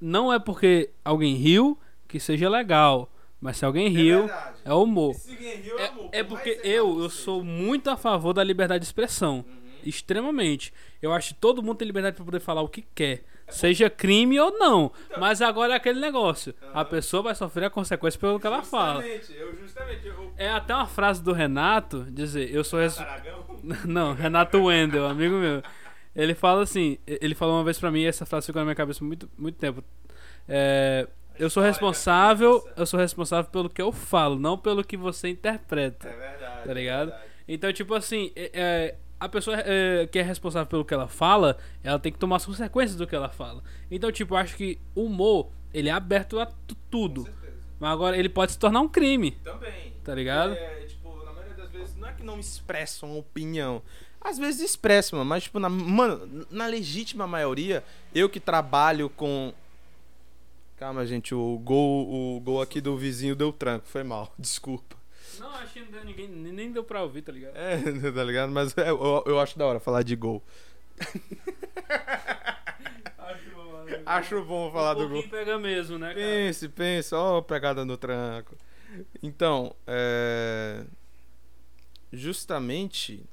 [0.00, 3.08] Não é porque alguém riu que seja legal.
[3.40, 4.58] Mas se alguém riu, verdade.
[4.64, 5.16] é humor.
[5.26, 8.86] Riu, É, amor, é por porque eu, eu sou muito a favor da liberdade de
[8.86, 9.44] expressão.
[9.48, 9.61] Uhum.
[9.84, 10.72] Extremamente.
[11.00, 13.24] Eu acho que todo mundo tem liberdade pra poder falar o que quer.
[13.48, 14.90] Seja crime ou não.
[15.06, 15.20] Então.
[15.20, 16.54] Mas agora é aquele negócio.
[16.72, 19.04] A pessoa vai sofrer a consequência pelo que ela fala.
[19.04, 20.06] Eu justamente.
[20.06, 22.98] Eu, É até uma frase do Renato dizer, eu sou res...
[23.84, 25.62] Não, Renato Wendel, amigo meu.
[26.14, 29.04] Ele fala assim, ele falou uma vez pra mim, essa frase ficou na minha cabeça
[29.04, 29.82] muito, muito tempo.
[30.48, 35.28] É, eu sou responsável, eu sou responsável pelo que eu falo, não pelo que você
[35.28, 36.08] interpreta.
[36.08, 36.64] É verdade.
[36.66, 37.12] Tá ligado?
[37.48, 41.56] Então, tipo assim, é, é, a pessoa é, que é responsável pelo que ela fala,
[41.82, 43.62] ela tem que tomar as consequências do que ela fala.
[43.90, 47.28] Então, tipo, eu acho que o humor, ele é aberto a tu- tudo.
[47.78, 49.92] Mas agora ele pode se tornar um crime, Também.
[50.04, 50.52] tá ligado?
[50.54, 53.82] É, tipo, na maioria das vezes, não é que não expressam uma opinião.
[54.20, 57.82] Às vezes expressam, mano, mas, tipo, na, mano, na legítima maioria,
[58.14, 59.52] eu que trabalho com.
[60.76, 64.96] Calma, gente, o gol, o gol aqui do vizinho deu tranco, foi mal, desculpa.
[65.40, 67.56] Não, acho que não deu ninguém, nem deu pra ouvir, tá ligado?
[67.56, 67.78] É,
[68.12, 68.52] tá ligado?
[68.52, 70.42] Mas é, eu, eu acho da hora falar de gol.
[74.06, 75.22] Acho bom falar do gol.
[75.28, 76.20] pega mesmo, né, cara?
[76.20, 78.56] Pense, pense, ó, pegada no tranco.
[79.22, 80.84] Então, é...
[82.12, 83.24] justamente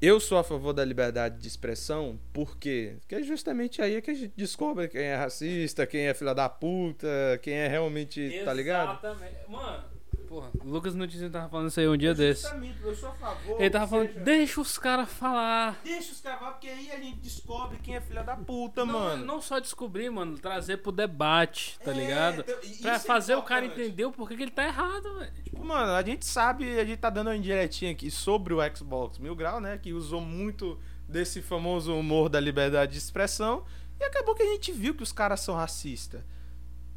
[0.00, 2.96] eu sou a favor da liberdade de expressão, por quê?
[3.00, 6.48] Porque é justamente aí que a gente descobre quem é racista, quem é filha da
[6.48, 7.06] puta,
[7.42, 8.92] quem é realmente, tá ligado?
[8.92, 9.36] Exatamente.
[9.46, 9.84] Mano,
[10.30, 12.42] porra, o Lucas Notícias tava falando isso aí um dia desse.
[12.42, 13.60] Justamente, eu sou a favor.
[13.60, 15.80] Ele tava falando, seja- deixa os caras falar.
[15.82, 18.92] Deixa os caras falar, porque aí a gente descobre quem é filha da puta, Não,
[18.92, 19.24] mano.
[19.24, 22.42] não só descobrir, mano, trazer pro debate, tá É, ligado?
[22.42, 25.32] então, Pra é fazer o cara entender o porquê que ele tá errado, velho.
[25.42, 29.18] Tipo, mano, a gente sabe, a gente tá dando uma indiretinha aqui sobre o Xbox
[29.18, 29.78] Mil Grau, né?
[29.78, 33.64] Que usou muito desse famoso humor da liberdade de expressão.
[33.98, 36.22] E acabou que a gente viu que os caras são racistas.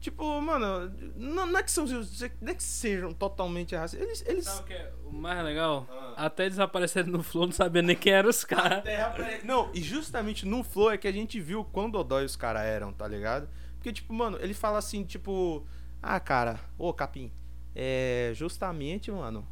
[0.03, 4.05] Tipo, mano, não, não é que são, não é que sejam totalmente racistas.
[4.05, 4.23] Eles.
[4.27, 4.43] eles...
[4.43, 5.87] Sabe o que é o mais legal?
[5.89, 6.25] Ah.
[6.25, 8.83] Até desapareceram no Flow, não sabia nem quem eram os caras.
[9.45, 12.91] Não, e justamente no Flow é que a gente viu quão dodói os caras eram,
[12.91, 13.47] tá ligado?
[13.75, 15.65] Porque, tipo, mano, ele fala assim, tipo,
[16.01, 17.31] ah, cara, ô Capim,
[17.73, 19.47] é justamente, mano,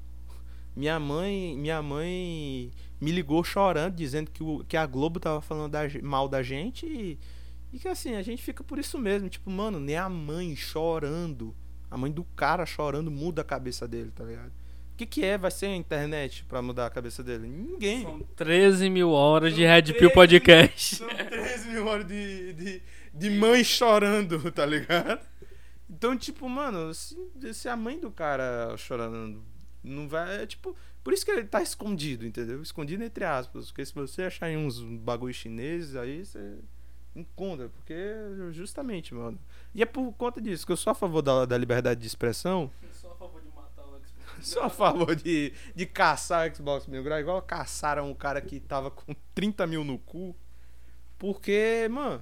[0.75, 5.71] minha mãe, minha mãe me ligou chorando, dizendo que, o, que a Globo tava falando
[5.71, 7.17] da mal da gente e,
[7.73, 9.29] e que assim, a gente fica por isso mesmo.
[9.29, 11.55] Tipo, mano, nem a mãe chorando,
[11.89, 14.51] a mãe do cara chorando muda a cabeça dele, tá ligado?
[14.93, 15.37] O que, que é?
[15.37, 17.47] Vai ser a internet pra mudar a cabeça dele?
[17.47, 18.03] Ninguém.
[18.03, 20.95] São 13 mil horas de São Red 13 Pill Podcast.
[20.97, 22.81] São 13 mil horas de, de,
[23.13, 25.25] de mãe chorando, tá ligado?
[25.89, 27.17] Então, tipo, mano, se,
[27.53, 29.43] se a mãe do cara chorando
[29.83, 30.43] não vai.
[30.43, 30.75] É tipo.
[31.03, 32.61] Por isso que ele tá escondido, entendeu?
[32.61, 33.67] Escondido entre aspas.
[33.67, 36.59] Porque se você achar em uns bagulho chineses, aí você
[37.15, 37.69] encontra.
[37.69, 37.95] Porque,
[38.51, 39.39] justamente, mano.
[39.73, 42.71] E é por conta disso que eu sou a favor da, da liberdade de expressão.
[42.91, 44.11] Só a favor de matar o Xbox.
[44.41, 48.59] Sou a favor de, de caçar o Xbox Mil Grau, igual caçaram um cara que
[48.59, 50.35] tava com 30 mil no cu.
[51.17, 52.21] Porque, mano,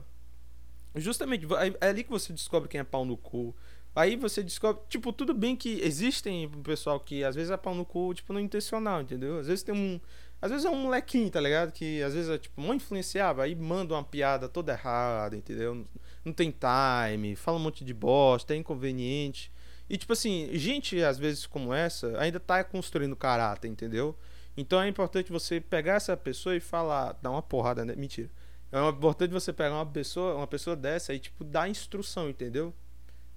[0.96, 1.48] justamente
[1.80, 3.56] é ali que você descobre quem é pau no cu.
[3.96, 7.74] Aí você descobre, tipo, tudo bem que existem um pessoal que às vezes é pau
[7.74, 9.40] no cu, tipo, não intencional, entendeu?
[9.40, 10.00] Às vezes tem um.
[10.42, 11.72] Às vezes é um molequinho, tá ligado?
[11.72, 15.86] Que às vezes é, tipo, muito influenciável, aí manda uma piada toda errada, entendeu?
[16.24, 19.52] Não tem time, fala um monte de bosta, é inconveniente.
[19.90, 24.16] E, tipo assim, gente, às vezes como essa, ainda tá construindo caráter, entendeu?
[24.56, 27.96] Então é importante você pegar essa pessoa e falar, dar uma porrada, né?
[27.96, 28.30] Mentira.
[28.72, 32.74] É importante você pegar uma pessoa, uma pessoa dessa e, tipo, dar instrução, entendeu?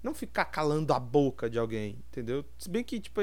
[0.03, 2.45] Não ficar calando a boca de alguém, entendeu?
[2.59, 3.21] Se bem que, tipo,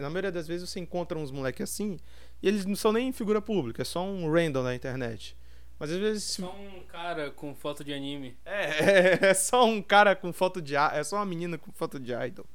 [0.00, 1.98] na maioria das vezes você encontra uns moleques assim,
[2.42, 5.36] e eles não são nem figura pública, é só um random na internet.
[5.78, 6.24] Mas às vezes.
[6.24, 8.36] se- Só um cara com foto de anime.
[8.44, 10.76] é, é só um cara com foto de.
[10.76, 12.46] É só uma menina com foto de idol.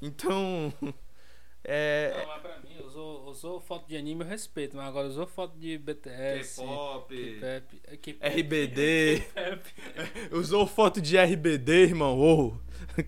[0.00, 0.72] Então.
[1.64, 2.12] É.
[2.18, 5.56] Não, mas pra mim, usou, usou foto de anime eu respeito, mas agora usou foto
[5.56, 6.56] de BTS.
[6.60, 9.20] K-pop, K-pop, é K-pop, RBD.
[9.32, 10.36] K-pop.
[10.36, 12.18] Usou foto de RBD, irmão.
[12.18, 12.56] Ô,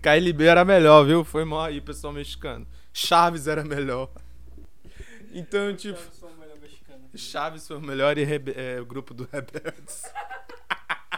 [0.01, 1.25] KLB era melhor, viu?
[1.25, 2.65] Foi mal aí, pessoal mexicano.
[2.93, 4.09] Chaves era melhor.
[5.37, 5.99] Então, tipo.
[5.99, 7.09] Eu sou o melhor mexicano.
[7.13, 10.03] Chaves foi o melhor e Rebe- é, o grupo do Rebeldes.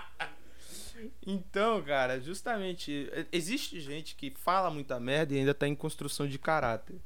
[1.25, 3.09] então, cara, justamente.
[3.31, 6.99] Existe gente que fala muita merda e ainda tá em construção de caráter.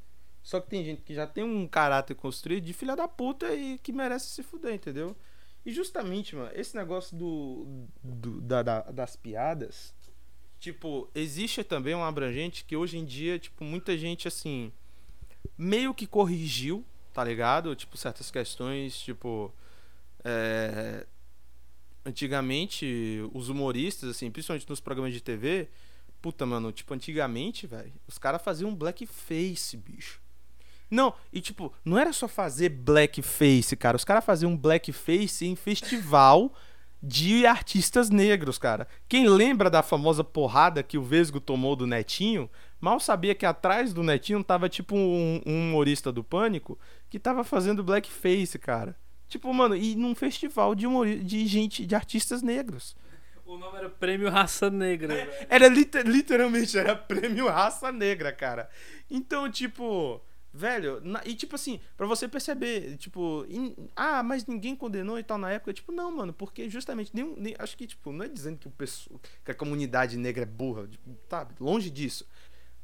[0.44, 3.78] Só que tem gente que já tem um caráter construído de filha da puta e
[3.78, 5.16] que merece se fuder, entendeu?
[5.66, 9.94] E justamente, mano, esse negócio do, do- da- da- das piadas.
[10.60, 14.72] Tipo, existe também um abrangente que hoje em dia, tipo, muita gente, assim,
[15.58, 17.76] meio que corrigiu, tá ligado?
[17.76, 19.54] Tipo, certas questões, tipo.
[20.24, 21.06] é,
[22.04, 25.70] Antigamente, os humoristas, assim, principalmente nos programas de TV,
[26.20, 30.20] puta, mano, tipo, antigamente, velho, os caras faziam blackface, bicho.
[30.90, 33.96] Não, e tipo, não era só fazer blackface, cara.
[33.96, 36.52] Os caras faziam blackface em festival
[37.02, 38.88] de artistas negros, cara.
[39.08, 42.50] Quem lembra da famosa porrada que o Vesgo tomou do Netinho,
[42.82, 46.78] mal sabia que atrás do Netinho tava tipo um, um humorista do Pânico
[47.10, 48.96] que tava fazendo blackface, cara.
[49.28, 52.96] Tipo, mano, e num festival de, humori- de gente, de artistas negros.
[53.46, 55.14] O nome era Prêmio Raça Negra.
[55.50, 58.70] Era liter- literalmente, era prêmio raça negra, cara.
[59.10, 60.22] Então, tipo,
[60.54, 65.24] velho, na- e tipo assim, pra você perceber, tipo, em- ah, mas ninguém condenou e
[65.24, 68.28] tal na época, tipo, não, mano, porque justamente, nenhum, nem, acho que, tipo, não é
[68.30, 72.26] dizendo que, o pessoa, que a comunidade negra é burra, tipo, tá, longe disso.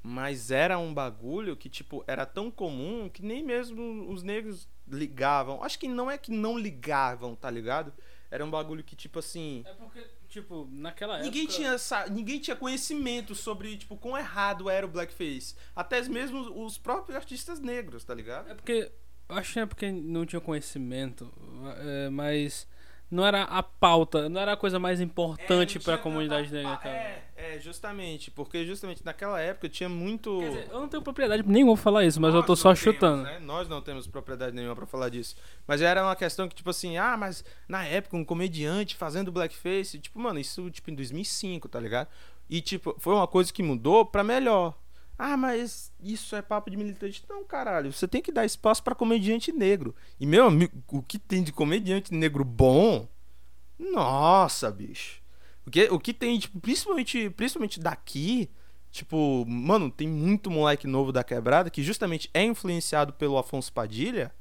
[0.10, 5.62] Mas era um bagulho que, tipo, era tão comum que nem mesmo os negros ligavam.
[5.62, 7.94] Acho que não é que não ligavam, tá ligado?
[8.32, 9.64] Era um bagulho que, tipo assim.
[9.66, 11.26] É porque, tipo, naquela época.
[11.30, 15.56] Ninguém tinha, essa- ninguém tinha conhecimento sobre, tipo, quão errado era o blackface.
[15.76, 18.50] Até mesmo os próprios artistas negros, tá ligado?
[18.50, 18.90] É porque.
[19.30, 21.34] Eu acho que é porque não tinha conhecimento.
[21.80, 22.66] é, mas.
[23.10, 26.76] Não era a pauta, não era a coisa mais importante É, pra tinha comunidade negra,
[26.76, 26.96] cara.
[26.96, 28.30] É, é, justamente.
[28.30, 30.40] Porque justamente naquela época tinha muito.
[30.40, 32.70] Quer dizer, eu não tenho propriedade nenhuma pra falar isso, mas eu Nós tô só
[32.70, 33.24] temos, chutando.
[33.24, 33.40] né?
[33.40, 35.36] Nós não temos propriedade nenhuma pra falar disso.
[35.66, 40.00] Mas era uma questão que, tipo assim, ah, mas na época um comediante fazendo blackface,
[40.00, 42.10] tipo, mano, isso tipo em 2005, tá ligado?
[42.50, 44.74] E, tipo, foi uma coisa que mudou pra melhor.
[45.18, 47.26] Ah, mas isso é papo de militante.
[47.28, 49.96] Não, caralho, você tem que dar espaço pra comediante negro.
[50.20, 53.08] E, meu amigo, o que tem de comediante negro bom?
[53.80, 55.22] Nossa, bicho.
[55.66, 58.50] O que, o que tem, tipo, principalmente, principalmente daqui,
[58.92, 64.34] tipo, mano, tem muito moleque novo da quebrada que justamente é influenciado pelo Afonso Padilha.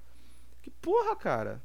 [0.63, 1.63] Que porra, cara.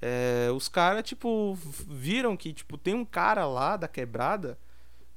[0.00, 1.54] É, os caras, tipo,
[1.88, 4.58] viram que, tipo, tem um cara lá da quebrada,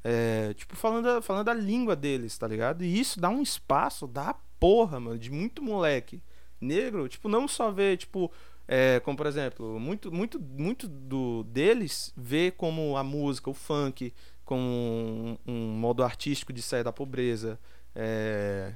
[0.04, 2.84] é, tipo, falando falando a língua deles, tá ligado?
[2.84, 6.22] E isso dá um espaço da porra, mano, de muito moleque
[6.60, 8.32] negro, tipo, não só ver, tipo,
[8.68, 14.14] é, como por exemplo, muito, muito, muito do deles vê como a música, o funk,
[14.46, 17.60] como um, um modo artístico de sair da pobreza.
[17.96, 18.74] É,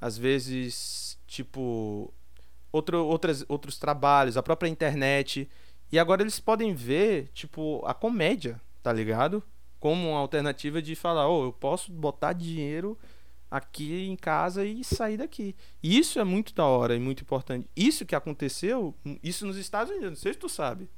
[0.00, 2.12] às vezes, tipo,
[2.72, 5.48] outro, outras, outros trabalhos, a própria internet.
[5.90, 9.42] E agora eles podem ver, tipo, a comédia, tá ligado?
[9.80, 12.98] Como uma alternativa de falar, oh, eu posso botar dinheiro
[13.50, 15.54] aqui em casa e sair daqui.
[15.82, 17.68] Isso é muito da hora e muito importante.
[17.76, 20.88] Isso que aconteceu, isso nos Estados Unidos, não sei se tu sabe.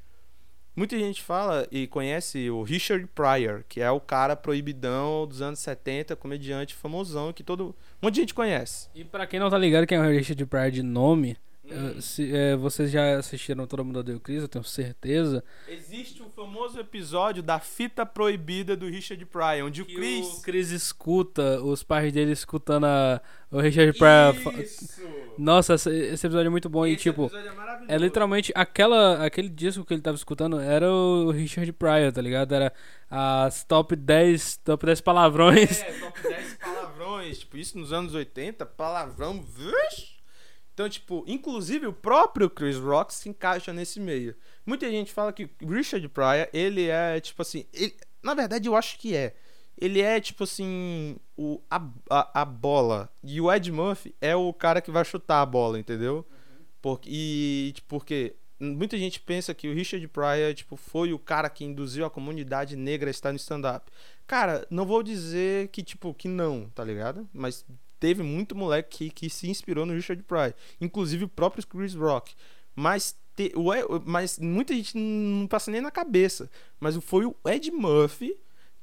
[0.75, 5.59] Muita gente fala e conhece o Richard Pryor, que é o cara proibidão dos anos
[5.59, 8.89] 70, comediante famosão, que todo um monte de gente conhece.
[8.95, 11.37] E pra quem não tá ligado quem é o Richard Pryor de nome,
[11.71, 15.43] eh, se, eh, vocês já assistiram Todo Mundo Odeia o Chris, eu tenho certeza.
[15.69, 20.27] Existe o famoso episódio da fita proibida do Richard Pryor, onde o Que Chris.
[20.27, 24.61] o Chris escuta, os pais dele escutando a, o Richard Pryor.
[24.61, 25.03] Isso!
[25.39, 26.87] Nossa, esse, esse episódio é muito bom.
[26.87, 27.51] e Esse tipo, episódio
[27.89, 32.21] é é literalmente aquela, aquele disco que ele tava escutando era o Richard Pryor, tá
[32.21, 32.55] ligado?
[32.55, 32.73] Era
[33.11, 35.81] as top 10, top 10 palavrões.
[35.83, 37.39] É, top 10 palavrões.
[37.41, 39.43] Tipo, isso nos anos 80, palavrão.
[39.43, 40.10] Vixe!
[40.81, 44.35] Então, tipo, inclusive o próprio Chris Rock se encaixa nesse meio.
[44.65, 47.67] Muita gente fala que Richard Pryor, ele é, tipo assim.
[47.75, 49.35] ele- na verdade, eu acho que é.
[49.77, 53.11] Ele é, tipo assim, o, a, a, a bola.
[53.23, 56.27] E o Ed Murphy é o cara que vai chutar a bola, entendeu?
[56.81, 61.51] Porque, e, tipo, porque muita gente pensa que o Richard Pryor, tipo, foi o cara
[61.51, 63.91] que induziu a comunidade negra a estar no stand-up.
[64.27, 67.29] Cara, não vou dizer que, tipo, que não, tá ligado?
[67.35, 67.67] Mas
[68.01, 70.55] teve muito moleque que, que se inspirou no Richard Pryor.
[70.81, 72.35] Inclusive o próprio Chris Rock.
[72.75, 73.71] Mas, te, o,
[74.05, 76.51] mas muita gente não passa nem na cabeça.
[76.81, 78.37] Mas foi o Ed Murphy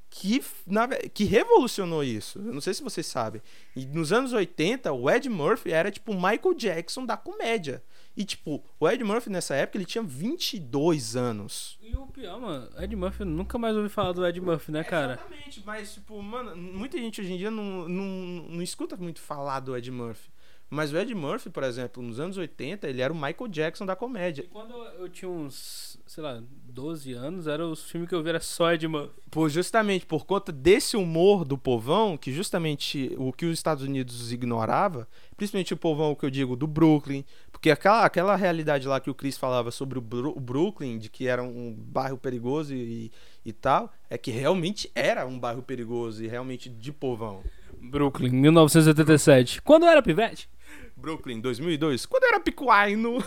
[0.09, 2.39] que, na que revolucionou isso.
[2.39, 3.41] Eu não sei se vocês sabem.
[3.75, 7.83] E nos anos 80, o Ed Murphy era tipo o Michael Jackson da comédia.
[8.17, 11.77] E tipo, o Ed Murphy nessa época ele tinha 22 anos.
[11.83, 15.13] E o pior, mano, Ed Murphy, nunca mais ouvi falar do Ed Murphy, né, cara?
[15.13, 18.05] Exatamente, mas tipo, mano, muita gente hoje em dia não, não,
[18.49, 20.31] não escuta muito falar do Ed Murphy.
[20.69, 23.93] Mas o Ed Murphy, por exemplo, nos anos 80, ele era o Michael Jackson da
[23.93, 24.45] E comédia.
[24.51, 28.41] quando eu tinha uns, sei lá, 12 anos, era os filmes que eu via era
[28.41, 29.13] só Ed Murphy.
[29.31, 34.33] Por, justamente por conta desse humor do povão, que justamente o que os Estados Unidos
[34.33, 37.23] ignorava, principalmente o povão que eu digo do Brooklyn,
[37.57, 41.09] porque aquela, aquela realidade lá que o Chris falava sobre o, Bru- o Brooklyn, de
[41.09, 43.11] que era um bairro perigoso e,
[43.43, 47.43] e tal, é que realmente era um bairro perigoso e realmente de povão.
[47.81, 49.63] Brooklyn, 1987.
[49.63, 50.47] Quando era pivete?
[50.95, 53.17] Brooklyn, 2002, quando era picuaino.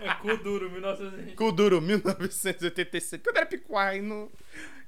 [0.00, 1.36] É Kuduro, 1987.
[1.36, 4.28] Kuduro, 1986, quando era picuaino.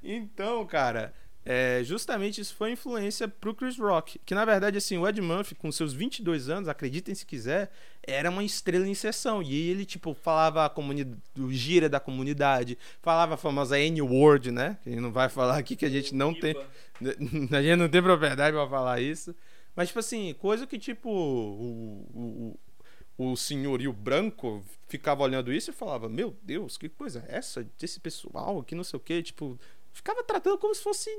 [0.03, 1.15] Então, cara,
[1.45, 4.21] é, justamente isso foi influência pro Chris Rock.
[4.25, 7.71] Que na verdade, assim, o Ed Murphy, com seus 22 anos, acreditem se quiser,
[8.03, 9.43] era uma estrela em sessão.
[9.43, 14.79] E ele, tipo, falava a comunidade, o gira da comunidade, falava a famosa N-word, né?
[14.85, 16.55] Que não vai falar aqui que a gente não tem.
[17.51, 19.35] A gente não tem propriedade pra falar isso.
[19.75, 22.55] Mas, tipo assim, coisa que, tipo, o,
[23.17, 27.67] o, o senhorio branco ficava olhando isso e falava: Meu Deus, que coisa é essa?
[27.79, 29.59] Desse pessoal que não sei o que, tipo,
[29.93, 31.11] ficava tratando como se fosse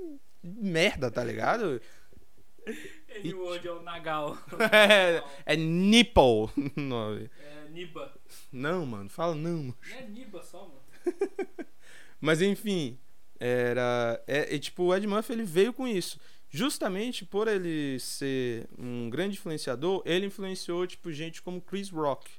[0.43, 1.81] merda, tá ligado?
[3.07, 4.37] Ele hoje é o Nagal.
[4.71, 6.49] é, é nipple.
[6.77, 7.29] o nome.
[7.39, 8.13] É Niba.
[8.51, 9.57] Não, mano, fala não.
[9.57, 9.77] mano.
[9.89, 10.81] Não é Niba só, mano.
[12.19, 12.99] Mas enfim,
[13.39, 14.21] era.
[14.27, 16.19] É, é, tipo, o Ed Murphy ele veio com isso.
[16.49, 22.29] Justamente por ele ser um grande influenciador, ele influenciou, tipo, gente como Chris Rock.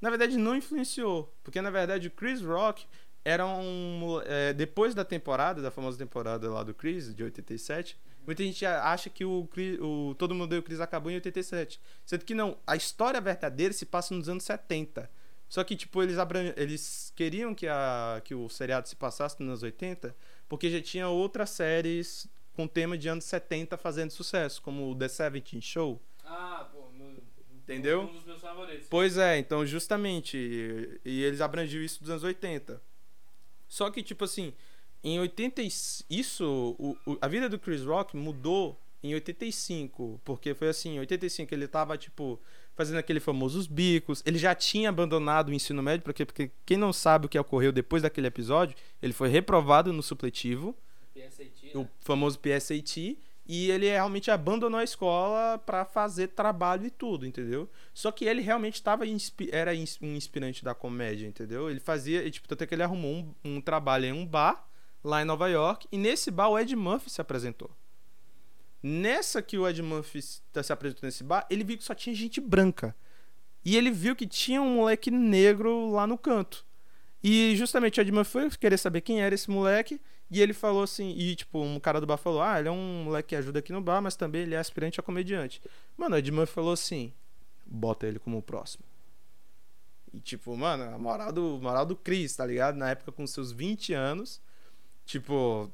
[0.00, 1.34] Na verdade, não influenciou.
[1.42, 2.86] Porque, na verdade, o Chris Rock
[3.28, 4.20] era um.
[4.24, 9.10] é, depois da temporada, da famosa temporada lá do Chris, de 87, muita gente acha
[9.10, 11.80] que o, Chris- o Todo Mundo Deu o Chris acabou em 87.
[12.04, 15.10] Sendo que não, a história verdadeira se passa nos anos 70.
[15.48, 19.48] Só que, tipo, eles, abran- eles queriam que, a, que o seriado se passasse nos
[19.48, 20.14] anos 80,
[20.48, 25.08] porque já tinha outras séries com tema de anos 70 fazendo sucesso, como o The
[25.08, 26.00] Seventeen Show.
[26.24, 27.16] Ah, pô, meu,
[27.54, 28.02] Entendeu?
[28.02, 28.86] Um dos meus favoritos.
[28.88, 30.36] Pois é, então justamente.
[30.36, 32.80] E, e eles abrangiam isso dos anos 80.
[33.68, 34.52] Só que, tipo assim,
[35.02, 35.62] em 80.
[35.62, 35.68] e-
[36.10, 36.76] Isso.
[36.78, 40.20] o- o- a vida do Chris Rock mudou em 85.
[40.24, 42.40] Porque foi assim, em 85 ele tava, tipo,
[42.74, 44.22] fazendo aquele famosos bicos.
[44.26, 47.72] Ele já tinha abandonado o ensino médio, porque, porque quem não sabe o que ocorreu
[47.72, 50.74] depois daquele episódio, ele foi reprovado no supletivo
[51.14, 51.88] PSAT, o né?
[52.00, 53.18] famoso PSAT,
[53.48, 57.68] e ele realmente abandonou a escola pra fazer trabalho e tudo, entendeu?
[57.94, 59.04] Só que ele realmente estava
[59.52, 59.70] era
[60.02, 61.70] um inspirante da comédia, entendeu?
[61.70, 64.66] Ele fazia, tipo, tanto é que ele arrumou um, um trabalho em um bar
[65.04, 67.70] lá em Nova York, e nesse bar o Ed Murphy se apresentou.
[68.82, 72.14] Nessa que o Ed Murphy se se apresentou nesse bar, ele viu que só tinha
[72.14, 72.94] gente branca.
[73.64, 76.64] E ele viu que tinha um moleque negro lá no canto.
[77.22, 80.00] E justamente o Ed Murphy foi querer saber quem era esse moleque.
[80.30, 83.04] E ele falou assim, e tipo, um cara do bar falou: Ah, ele é um
[83.04, 85.62] moleque que ajuda aqui no bar, mas também ele é aspirante a comediante.
[85.96, 87.12] Mano, o Murphy falou assim:
[87.64, 88.84] bota ele como o próximo.
[90.12, 92.76] E tipo, mano, a moral do, moral do Chris, tá ligado?
[92.76, 94.40] Na época com seus 20 anos,
[95.04, 95.70] tipo.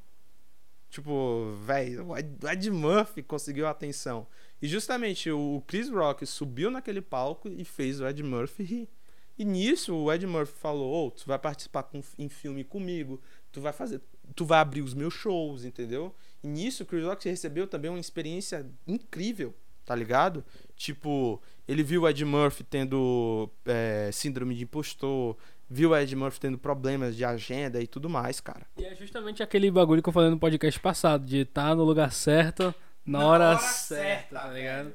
[0.89, 4.27] Tipo, velho, o Ed- Murphy conseguiu a atenção.
[4.61, 8.89] E justamente o Chris Rock subiu naquele palco e fez o Ed Murphy rir.
[9.37, 13.19] E nisso o Ed Murphy falou: Ô, tu vai participar com, em filme comigo,
[13.51, 14.01] tu vai fazer.
[14.35, 16.13] Tu vai abrir os meus shows, entendeu?
[16.43, 19.53] E nisso o Chris Rock recebeu também uma experiência incrível,
[19.85, 20.43] tá ligado?
[20.75, 25.37] Tipo, ele viu o Ed Murphy tendo é, síndrome de impostor,
[25.69, 28.65] viu o Ed Murphy tendo problemas de agenda e tudo mais, cara.
[28.77, 32.11] E é justamente aquele bagulho que eu falei no podcast passado, de estar no lugar
[32.11, 32.73] certo,
[33.05, 34.93] na, hora, certa, tá ligado?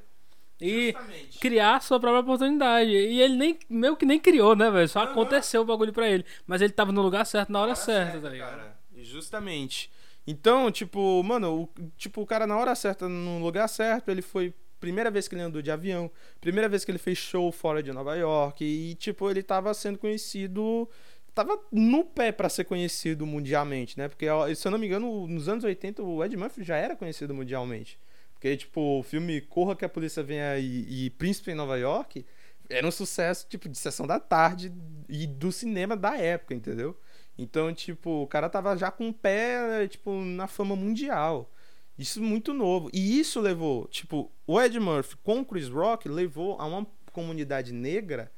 [0.60, 1.38] E Justamente.
[1.38, 2.90] criar a sua própria oportunidade.
[2.90, 4.88] E ele nem, meio que nem criou, né, velho?
[4.88, 6.24] Só aconteceu o bagulho pra ele.
[6.46, 8.56] Mas ele tava no lugar certo, na hora, certa, tá ligado?
[8.56, 8.77] cara.
[9.04, 9.90] Justamente.
[10.26, 14.52] Então, tipo, mano, o, tipo, o cara na hora certa, no lugar certo, ele foi.
[14.78, 16.08] Primeira vez que ele andou de avião,
[16.40, 19.98] primeira vez que ele fez show fora de Nova York, e, tipo, ele tava sendo
[19.98, 20.88] conhecido.
[21.34, 24.08] Tava no pé pra ser conhecido mundialmente, né?
[24.08, 27.34] Porque, se eu não me engano, nos anos 80 o Ed Murphy já era conhecido
[27.34, 27.98] mundialmente.
[28.34, 32.24] Porque, tipo, o filme Corra que a Polícia Venha e, e Príncipe em Nova York
[32.68, 34.72] era um sucesso, tipo, de sessão da tarde
[35.08, 36.96] e do cinema da época, entendeu?
[37.38, 41.48] Então, tipo, o cara tava já com o pé, tipo, na fama mundial.
[41.96, 42.90] Isso muito novo.
[42.92, 47.72] E isso levou, tipo, o Ed Murphy com o Chris Rock levou a uma comunidade
[47.72, 48.32] negra,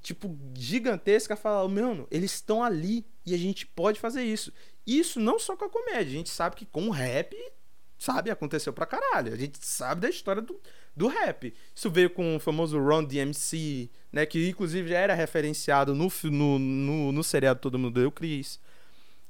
[0.00, 4.52] tipo, gigantesca a falar, mano, eles estão ali e a gente pode fazer isso.
[4.86, 7.36] Isso não só com a comédia, a gente sabe que com o rap,
[8.02, 9.32] sabe, aconteceu pra caralho.
[9.32, 10.58] A gente sabe da história do,
[10.96, 11.54] do rap.
[11.74, 14.26] Isso veio com o famoso Ron DMC, né?
[14.26, 18.58] Que inclusive já era referenciado no, no, no, no seriado Todo Mundo Deu Chris.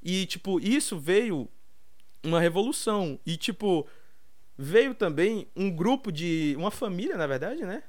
[0.03, 1.49] E, tipo, isso veio
[2.25, 3.21] uma revolução.
[3.27, 3.87] E, tipo,
[4.57, 6.55] veio também um grupo de.
[6.57, 7.83] Uma família, na verdade, né?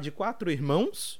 [0.00, 1.18] De quatro irmãos.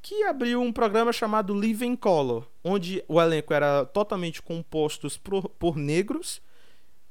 [0.00, 5.76] Que abriu um programa chamado Living Color, onde o elenco era totalmente compostos por, por
[5.76, 6.42] negros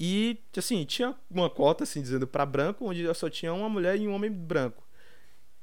[0.06, 4.06] e, assim, tinha uma cota, assim, dizendo pra branco, onde só tinha uma mulher e
[4.06, 4.84] um homem branco.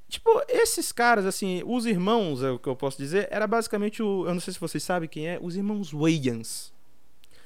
[0.08, 4.24] Tipo, esses caras, assim, os irmãos, é o que eu posso dizer, era basicamente o.
[4.26, 6.72] Eu não sei se vocês sabem quem é, os irmãos Wayans.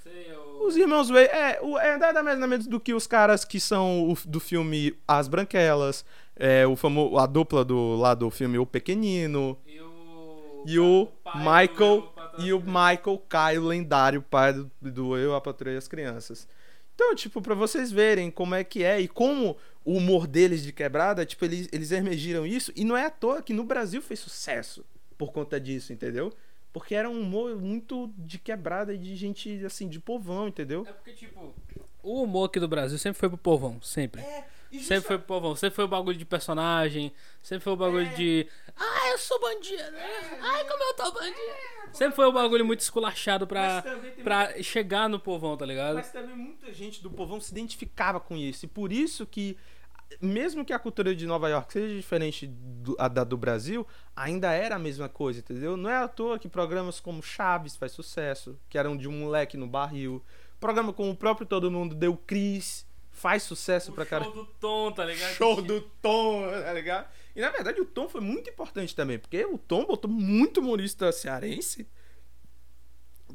[0.06, 0.62] Eu...
[0.62, 1.30] Os irmãos Wayans.
[1.32, 4.38] É, o- é nada mais nada menos do que os caras que são o- do
[4.38, 6.04] filme As Branquelas,
[6.36, 9.58] é, o famo, a dupla do, lá do filme O Pequenino.
[9.66, 10.64] E o...
[10.66, 15.74] E o do Michael e o Michael Caio, lendário pai do, do Eu, a Patrulha
[15.74, 16.48] e as Crianças.
[16.94, 20.72] Então, tipo, pra vocês verem como é que é e como o humor deles de
[20.72, 22.72] quebrada, tipo, eles, eles emergiram isso.
[22.76, 24.84] E não é à toa que no Brasil fez sucesso
[25.18, 26.32] por conta disso, entendeu?
[26.72, 30.84] Porque era um humor muito de quebrada e de gente, assim, de povão, entendeu?
[30.88, 31.54] É porque, tipo,
[32.02, 34.20] o humor aqui do Brasil sempre foi pro povão, sempre.
[34.20, 34.44] É,
[34.76, 37.12] E Sempre justa- foi povão, sempre foi o bagulho de personagem,
[37.42, 38.14] sempre foi o bagulho É.
[38.14, 38.48] de.
[38.76, 39.82] Ah, eu sou bandido!
[40.40, 41.36] Ai, como eu tô bandido!
[41.92, 43.84] Sempre foi um bagulho muito esculachado pra,
[44.24, 45.94] pra chegar no povão, tá ligado?
[45.94, 48.64] Mas também muita gente do povão se identificava com isso.
[48.64, 49.56] E por isso que,
[50.20, 54.74] mesmo que a cultura de Nova York seja diferente do, da do Brasil, ainda era
[54.74, 55.76] a mesma coisa, entendeu?
[55.76, 59.56] Não é à toa que programas como Chaves faz sucesso, que eram de um moleque
[59.56, 60.20] no barril.
[60.58, 62.84] Programa como o próprio Todo Mundo deu Cris,
[63.14, 64.24] faz sucesso pra cara.
[64.24, 65.34] show do Tom, tá ligado?
[65.34, 67.08] Show do Tom, tá ligado?
[67.34, 71.10] E na verdade o Tom foi muito importante também, porque o Tom botou muito humorista
[71.12, 71.88] cearense,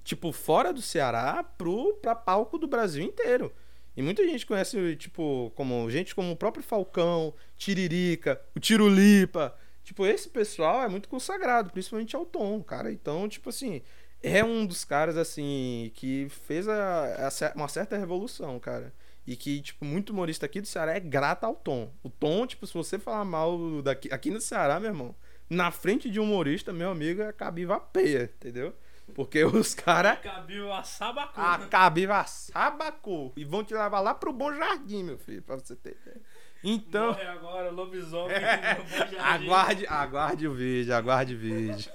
[0.03, 3.51] tipo, fora do Ceará, pro, pra palco do Brasil inteiro.
[3.95, 9.55] E muita gente conhece, tipo, como gente como o próprio Falcão, Tiririca, o Tirulipa.
[9.83, 12.91] Tipo, esse pessoal é muito consagrado, principalmente ao Tom, cara.
[12.91, 13.81] Então, tipo assim,
[14.21, 18.93] é um dos caras, assim, que fez a, a uma certa revolução, cara.
[19.29, 21.93] E que, tipo, muito humorista aqui do Ceará é grata ao Tom.
[22.01, 25.15] O Tom, tipo, se você falar mal daqui, aqui no Ceará, meu irmão,
[25.47, 28.73] na frente de um humorista, meu amigo, é cabiva a peia, entendeu?
[29.13, 31.39] Porque os caras Cabiu a sabacu.
[31.39, 35.75] a cabiva sabacu e vão te levar lá pro Bom Jardim, meu filho, pra você
[35.75, 36.21] ter ideia.
[36.63, 38.35] Então, Morre agora, lobisomem.
[38.89, 39.15] Jardim.
[39.17, 41.91] aguarde, aguarde o vídeo, aguarde o vídeo.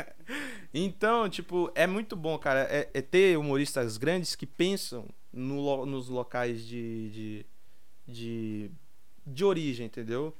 [0.72, 6.08] então, tipo, é muito bom, cara, é, é ter humoristas grandes que pensam no nos
[6.08, 7.46] locais de, de,
[8.06, 8.70] de,
[9.26, 10.34] de origem, entendeu?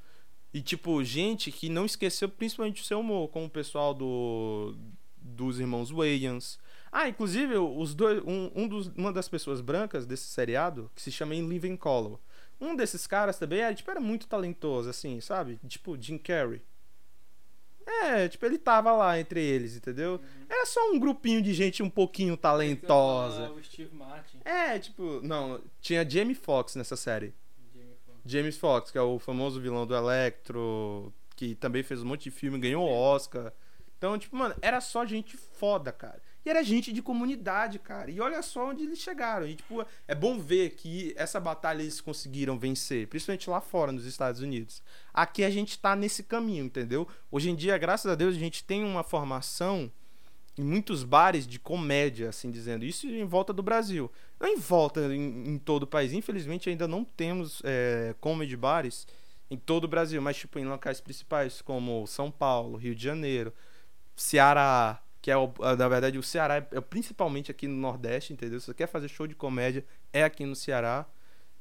[0.52, 4.74] E, tipo, gente que não esqueceu principalmente o seu humor, como o pessoal do,
[5.16, 6.58] dos irmãos Wayans.
[6.90, 11.10] Ah, inclusive, os dois, um, um dos, uma das pessoas brancas desse seriado, que se
[11.10, 12.18] chama In Living Color.
[12.60, 15.58] Um desses caras também era, tipo, era muito talentoso, assim, sabe?
[15.66, 16.60] Tipo, Jim Carrey.
[17.86, 20.20] É, tipo, ele tava lá entre eles, entendeu?
[20.48, 23.50] Era só um grupinho de gente um pouquinho talentosa.
[23.50, 24.38] O Steve Martin.
[24.44, 27.34] É, tipo, não, tinha Jamie Foxx nessa série.
[27.72, 28.20] Jamie Foxx.
[28.24, 32.30] James Fox, que é o famoso vilão do Electro, que também fez um monte de
[32.30, 33.52] filme, ganhou Oscar.
[33.98, 36.20] Então, tipo, mano, era só gente foda, cara.
[36.44, 38.10] E era gente de comunidade, cara.
[38.10, 39.46] E olha só onde eles chegaram.
[39.46, 44.04] E, tipo, é bom ver que essa batalha eles conseguiram vencer, principalmente lá fora, nos
[44.04, 44.82] Estados Unidos.
[45.14, 47.06] Aqui a gente tá nesse caminho, entendeu?
[47.30, 49.90] Hoje em dia, graças a Deus, a gente tem uma formação
[50.58, 52.84] em muitos bares de comédia, assim dizendo.
[52.84, 54.10] Isso em volta do Brasil.
[54.38, 56.12] Não em volta em, em todo o país.
[56.12, 59.06] Infelizmente, ainda não temos é, comedy bares
[59.50, 63.52] em todo o Brasil, mas tipo em locais principais como São Paulo, Rio de Janeiro,
[64.16, 65.34] Ceará, que é
[65.78, 68.58] na verdade o Ceará é, é principalmente aqui no Nordeste, entendeu?
[68.58, 71.06] Se você quer fazer show de comédia, é aqui no Ceará.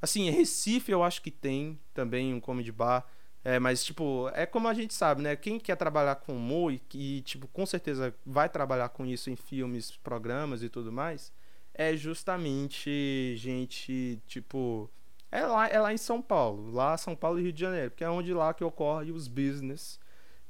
[0.02, 3.06] Assim, Recife eu acho que tem também um comedy bar.
[3.44, 5.36] É, mas, tipo, é como a gente sabe, né?
[5.36, 9.36] Quem quer trabalhar com humor e que, tipo, com certeza vai trabalhar com isso em
[9.36, 11.32] filmes, programas e tudo mais,
[11.74, 14.90] é justamente gente, tipo.
[15.32, 18.04] É lá, é lá em São Paulo, lá São Paulo e Rio de Janeiro, porque
[18.04, 20.00] é onde lá que ocorre os business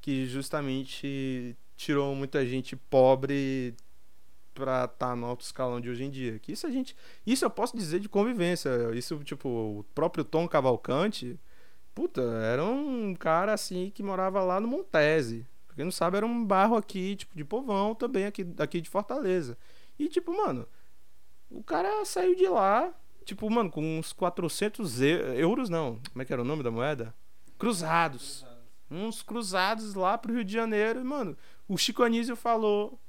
[0.01, 3.75] que justamente tirou muita gente pobre
[4.53, 6.37] pra estar no alto escalão de hoje em dia.
[6.39, 8.69] Que isso a gente, isso eu posso dizer de convivência.
[8.93, 11.39] Isso tipo o próprio Tom Cavalcante,
[11.95, 15.47] puta, era um cara assim que morava lá no Montese.
[15.65, 18.89] Pra quem não sabe, era um bairro aqui, tipo de povão também aqui, aqui de
[18.89, 19.57] Fortaleza.
[19.97, 20.67] E tipo, mano,
[21.49, 22.93] o cara saiu de lá,
[23.25, 25.99] tipo, mano, com uns 400 e- euros, não.
[26.11, 27.13] Como é que era o nome da moeda?
[27.57, 28.45] Cruzados.
[28.89, 30.99] Uns cruzados lá pro Rio de Janeiro.
[30.99, 32.99] E, mano, o Chico Anísio falou: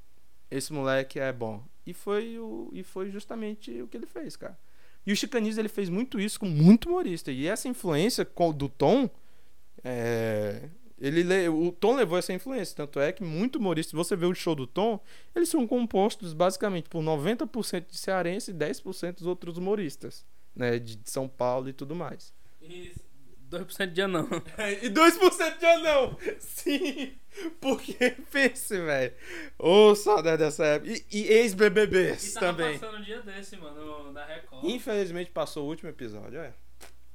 [0.51, 1.65] esse moleque é bom.
[1.87, 4.59] E foi, o, e foi justamente o que ele fez, cara.
[5.05, 7.33] E o Chico Anísio, ele fez muito isso com muito humorista.
[7.33, 8.25] E essa influência
[8.55, 9.11] do Tom,
[9.83, 12.77] é, ele, le- o Tom levou essa influência.
[12.77, 15.01] Tanto é que muito humorista, você vê o show do Tom,
[15.35, 20.25] eles são compostos basicamente por 90% de cearense e 10% dos outros humoristas,
[20.55, 20.79] né?
[20.79, 22.33] De São Paulo e tudo mais.
[22.61, 22.93] E
[23.53, 24.29] 2% de anão.
[24.83, 26.17] E 2% de anão!
[26.39, 27.13] Sim!
[27.61, 29.13] Porque pense, velho.
[29.59, 30.91] Ô, saudade dessa época.
[30.93, 32.79] E, e ex-BBBs também.
[32.79, 34.65] passando um dia desse, mano, da Record.
[34.65, 36.53] Infelizmente passou o último episódio, é.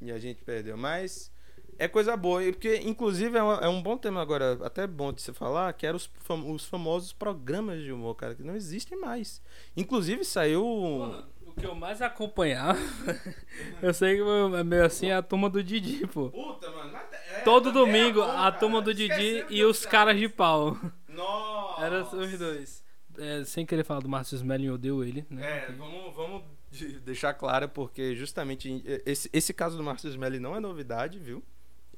[0.01, 0.75] E a gente perdeu.
[0.77, 1.31] Mas
[1.77, 2.41] é coisa boa.
[2.43, 5.85] Porque, inclusive, é, uma- é um bom tema agora, até bom de você falar, que
[5.85, 9.39] eram os, fam- os famosos programas de humor, cara, que não existem mais.
[9.75, 10.63] Inclusive saiu.
[10.63, 11.27] Porra,
[11.57, 12.79] que eu mais acompanhava,
[13.81, 14.21] eu sei que
[14.57, 16.29] é meio assim, é a turma do Didi, pô.
[16.29, 16.91] Puta, mano.
[16.91, 20.77] mas é- Todo é domingo, bom, a turma do Didi e os caras de pau.
[21.09, 21.81] Nossa!
[21.85, 22.83] Eram os dois.
[23.17, 25.65] É, sem querer falar do Márcio Smelling, eu odeio ele, né?
[25.67, 30.55] É, vamos, vamos de- deixar claro, porque justamente esse, esse caso do Márcio Smelly não
[30.55, 31.43] é novidade, viu?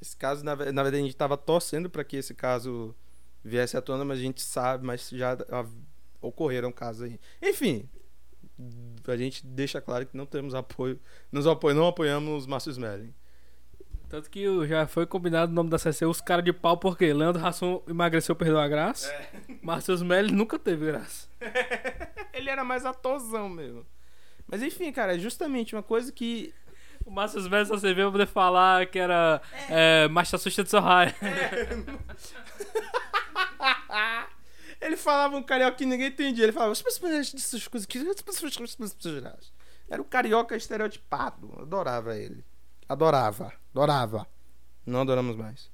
[0.02, 2.96] Esse caso, na, na verdade, a gente tava torcendo para que esse caso
[3.44, 5.66] viesse à tona, mas a gente sabe, mas já ah,
[6.22, 7.20] ocorreram casos aí.
[7.42, 7.90] Enfim,
[9.08, 11.00] a gente deixa claro que não temos apoio,
[11.32, 13.14] nos apoio, não apoiamos Márcio Smelly.
[14.10, 17.40] Tanto que já foi combinado o nome da CC os caras de pau, porque Leandro
[17.40, 19.14] Rasson emagreceu, perdeu a graça.
[19.14, 19.30] É.
[19.62, 21.30] Márcio Melli nunca teve graça.
[22.34, 23.86] Ele era mais atorzão mesmo.
[24.48, 26.52] Mas enfim, cara, é justamente uma coisa que.
[27.06, 29.40] O Márcio Melli só você veio pra poder falar que era
[29.70, 31.16] é, Marcha Susta de Sorraia.
[34.90, 36.44] Ele falava um carioca que ninguém entendia.
[36.44, 36.72] Ele falava.
[36.74, 38.00] "Essas coisas aqui".
[39.90, 41.52] Era o carioca estereotipado.
[41.62, 42.44] Adorava ele.
[42.88, 43.54] Adorava.
[43.74, 44.28] Adorava.
[44.86, 45.70] Não adoramos mais.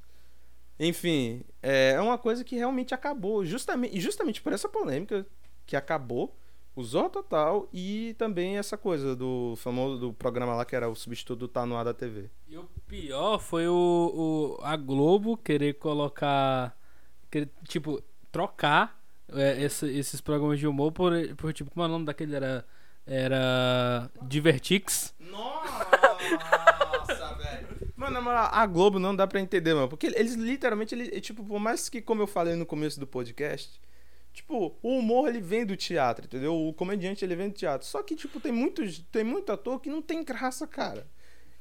[0.80, 3.45] Enfim, é uma coisa que realmente acabou.
[3.45, 5.26] Justamente, justamente por essa polêmica
[5.66, 6.36] que acabou.
[6.76, 10.95] O Zorra Total e também essa coisa do famoso do programa lá que era o
[10.95, 12.30] substituto do Tá No Ar da TV.
[12.49, 16.78] E o pior foi o, o- a Globo querer colocar.
[17.32, 19.01] Querer, tipo, trocar
[19.34, 22.36] é, esse- esses programas de humor por, por tipo, como é o nome daquele?
[22.36, 22.66] Era.
[23.08, 24.10] Era.
[24.24, 25.14] Divertix.
[25.20, 25.86] Nossa,
[27.36, 27.68] velho.
[27.96, 29.88] Mano, na moral, a Globo não dá pra entender, mano.
[29.88, 33.80] Porque eles literalmente, ele, tipo, por mais que, como eu falei no começo do podcast,
[34.34, 36.56] tipo, o humor ele vem do teatro, entendeu?
[36.56, 37.88] O comediante ele vem do teatro.
[37.88, 41.08] Só que, tipo, tem muitos, tem muito ator que não tem graça, cara.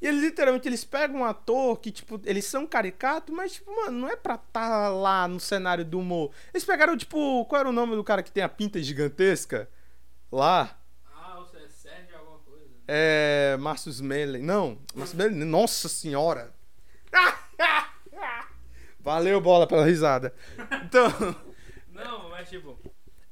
[0.05, 4.01] E eles literalmente eles pegam um ator que, tipo, eles são caricatos, mas, tipo, mano,
[4.01, 6.31] não é pra estar lá no cenário do humor.
[6.53, 9.67] Eles pegaram, tipo, qual era o nome do cara que tem a pinta gigantesca?
[10.31, 10.79] Lá.
[11.07, 12.67] Ah, você é Sérgio alguma coisa?
[12.87, 13.57] É.
[13.59, 14.43] Márcio Smelling.
[14.43, 15.43] Não, Márcio Smelling.
[15.43, 16.53] Nossa senhora!
[19.01, 20.35] Valeu, bola, pela risada.
[20.85, 21.09] Então.
[21.89, 22.79] Não, mas tipo.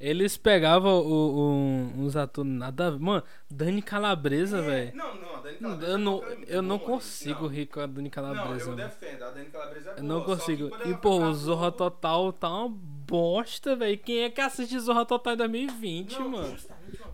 [0.03, 2.99] Eles pegavam o, o- uns atores nada.
[2.99, 4.97] Mano, Dani Calabresa, velho.
[4.97, 8.73] Não, não, a Dani Eu não, eu não consigo rir com a Dani Calabresa.
[8.73, 9.23] Não, eu defendo.
[9.23, 10.71] A Dani Calabresa é Eu boa, não só que consigo.
[10.89, 13.97] E, pô, pra o Zorra Total tá uma bosta, velho.
[13.99, 16.57] Quem é que assiste Zorra Total em 2020, Não, mano.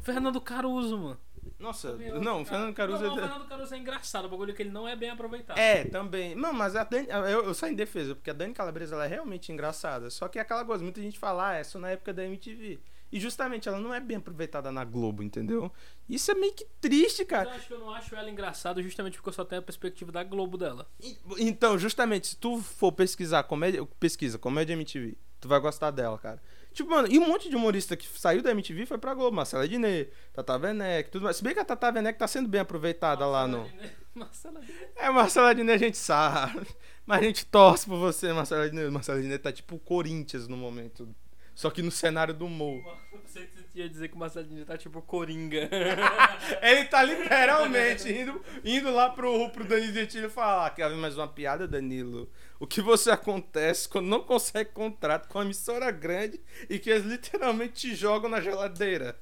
[0.00, 1.18] Fernando Caruso, mano.
[1.58, 3.02] Nossa, não, o Fernando Caruso.
[3.02, 4.26] Não, não, o é- Fernando Caruso é engraçado.
[4.26, 5.58] O bagulho é que ele não é bem aproveitado.
[5.58, 6.34] É, também.
[6.36, 9.08] Não, mas a Dani, eu, eu saio em defesa, porque a Dani Calabresa ela é
[9.08, 10.08] realmente engraçada.
[10.10, 12.78] Só que é aquela coisa, muita gente fala, ah, é só na época da MTV.
[13.10, 15.72] E justamente ela não é bem aproveitada na Globo, entendeu?
[16.08, 17.48] Isso é meio que triste, Mas cara.
[17.48, 20.12] eu acho que eu não acho ela engraçada justamente porque eu só tenho a perspectiva
[20.12, 20.86] da Globo dela.
[21.00, 26.18] E- Então, justamente, se tu for pesquisar comédia, pesquisa comédia MTV, tu vai gostar dela,
[26.18, 26.40] cara.
[26.78, 29.66] Tipo, mano, e um monte de humorista que saiu da MTV foi pra Globo, Marcela
[29.66, 31.36] Diné, Tata Werneck, tudo mais.
[31.36, 33.68] Se bem que a Tata Werneck tá sendo bem aproveitada lá no.
[34.14, 34.88] Marcela Diné.
[34.94, 36.64] É, Marcela Diné a gente sabe.
[37.04, 38.88] Mas a gente torce por você, Marcela Diné.
[38.90, 41.12] Marcela Diné tá tipo o Corinthians no momento.
[41.52, 42.80] Só que no cenário do humor.
[43.24, 43.48] Você
[43.80, 45.68] ia dizer que o Marcelo Diné tá tipo Coringa.
[46.62, 50.70] Ele tá literalmente indo, indo lá pro, pro Danilo Gentili falar.
[50.70, 52.30] Quer ver mais uma piada, Danilo?
[52.60, 57.04] O que você acontece quando não consegue contrato com uma emissora grande e que eles
[57.04, 59.18] literalmente te jogam na geladeira?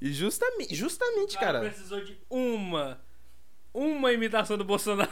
[0.00, 1.70] E justamente, justamente, cara cara.
[1.70, 3.00] precisou de uma.
[3.72, 5.10] Uma imitação do Bolsonaro.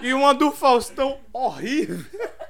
[0.00, 2.04] E uma do Faustão horrível.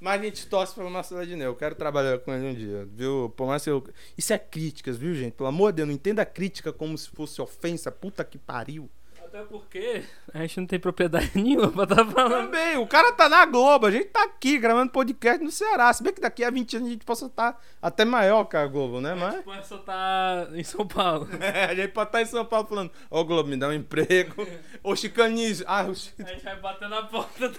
[0.00, 1.44] Mas a gente torce pelo Marcelo Adnet.
[1.44, 3.32] Eu quero trabalhar com ele um dia, viu?
[3.36, 3.84] Por mais que eu...
[4.16, 5.34] Isso é críticas, viu, gente?
[5.34, 7.92] Pelo amor de Deus, não entenda a crítica como se fosse ofensa.
[7.92, 8.90] Puta que pariu.
[9.32, 10.02] Até porque
[10.34, 12.46] a gente não tem propriedade nenhuma pra tá falando.
[12.46, 15.92] Também, o cara tá na Globo, a gente tá aqui gravando podcast no Ceará.
[15.92, 18.66] Se bem que daqui a 20 anos a gente possa estar até maior que a
[18.66, 19.12] Globo, né?
[19.12, 21.28] A Mas gente pode só tá em São Paulo.
[21.40, 24.44] é, a gente pode estar em São Paulo falando: Ô Globo, me dá um emprego.
[24.82, 27.52] Ô Chicanize, ah, o A gente vai bater na porta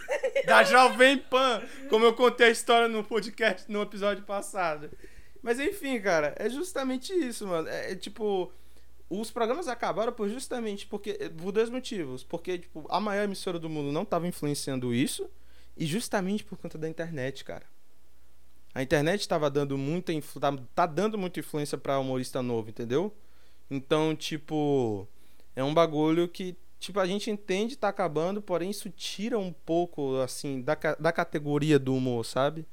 [0.45, 4.89] da Jovem Pan, como eu contei a história no podcast no episódio passado.
[5.41, 7.69] Mas enfim, cara, é justamente isso, mano.
[7.69, 8.51] É, é tipo,
[9.19, 13.69] os programas acabaram por justamente porque por dois motivos, porque tipo, a maior emissora do
[13.69, 15.29] mundo não tava influenciando isso
[15.75, 17.65] e justamente por conta da internet, cara.
[18.73, 23.13] A internet tava dando muita tá, tá dando muita influência pra humorista novo, entendeu?
[23.69, 25.07] Então, tipo,
[25.55, 30.15] é um bagulho que tipo, a gente entende tá acabando, porém isso tira um pouco,
[30.17, 32.65] assim, da, da categoria do humor, sabe?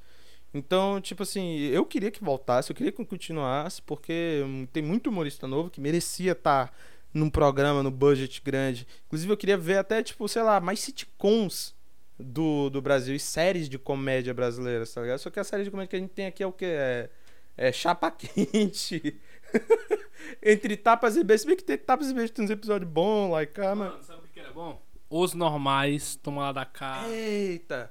[0.52, 4.42] Então, tipo assim, eu queria que voltasse, eu queria que continuasse, porque
[4.72, 6.72] tem muito humorista novo que merecia estar
[7.12, 8.86] num programa, no budget grande.
[9.06, 11.74] Inclusive, eu queria ver até, tipo, sei lá, mais sitcoms
[12.18, 15.18] do, do Brasil e séries de comédia brasileiras, tá ligado?
[15.18, 16.66] Só que a série de comédia que a gente tem aqui é o quê?
[16.66, 17.10] É,
[17.56, 19.16] é chapa quente.
[20.42, 21.42] Entre tapas e beijos.
[21.42, 23.90] Se bem que tem tapas e beijos, tem uns episódios bons lá e cá, mas...
[23.90, 24.80] Mano, sabe o que era bom?
[25.10, 27.08] Os normais, toma lá da cá.
[27.08, 27.90] Eita!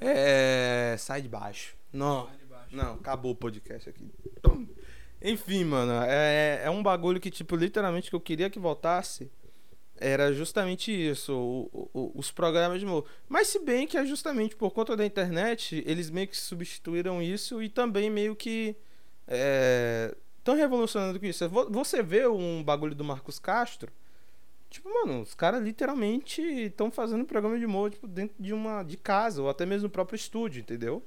[0.00, 0.96] É.
[0.98, 1.74] Sai de baixo.
[1.92, 2.28] Não.
[2.70, 4.10] Não, acabou o podcast aqui.
[5.22, 9.30] Enfim, mano, é, é um bagulho que, tipo, literalmente que eu queria que voltasse.
[10.00, 13.04] Era justamente isso, o- o- os programas de humor.
[13.28, 17.60] Mas se bem que é justamente por conta da internet, eles meio que substituíram isso
[17.60, 18.76] e também meio que
[20.38, 21.48] estão revolucionando com isso.
[21.48, 23.90] Vo- Você vê um bagulho do Marcos Castro,
[24.70, 28.96] Tipo, mano, os caras literalmente estão fazendo programa de humor tipo, dentro de uma de
[28.98, 31.02] casa, ou até mesmo no próprio estúdio, entendeu?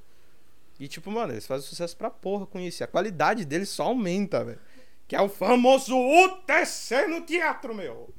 [0.79, 2.81] E tipo, mano, eles fazem sucesso pra porra com isso.
[2.81, 4.59] E a qualidade deles só aumenta, velho.
[5.07, 8.11] Que é o famoso UTC no teatro, meu.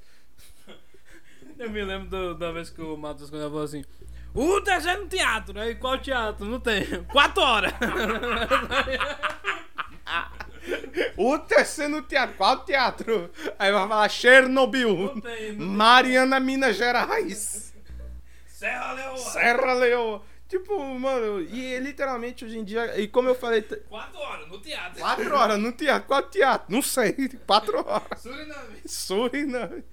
[1.58, 3.84] Eu me lembro do- da vez que o Matheus quando ele falou assim.
[4.34, 6.46] O desenho no teatro, aí qual teatro?
[6.46, 6.84] Não tem.
[7.04, 7.72] Quatro horas.
[11.16, 12.36] UTC no teatro.
[12.36, 13.30] Qual teatro?
[13.58, 14.96] Aí vai falar Chernobyl.
[14.96, 15.66] Não tem, não.
[15.66, 17.72] Mariana, Minas Gerais.
[18.46, 19.16] Serra Leoa.
[19.16, 20.22] Serra Leoa.
[20.52, 23.00] Tipo, mano, e literalmente hoje em dia.
[23.00, 23.62] E como eu falei.
[23.62, 25.00] Quatro horas no teatro.
[25.00, 26.06] Quatro horas no teatro.
[26.06, 26.66] Qual teatro?
[26.70, 27.14] Não sei.
[27.46, 28.20] Quatro horas.
[28.20, 28.80] Suriname.
[28.84, 29.84] Suriname.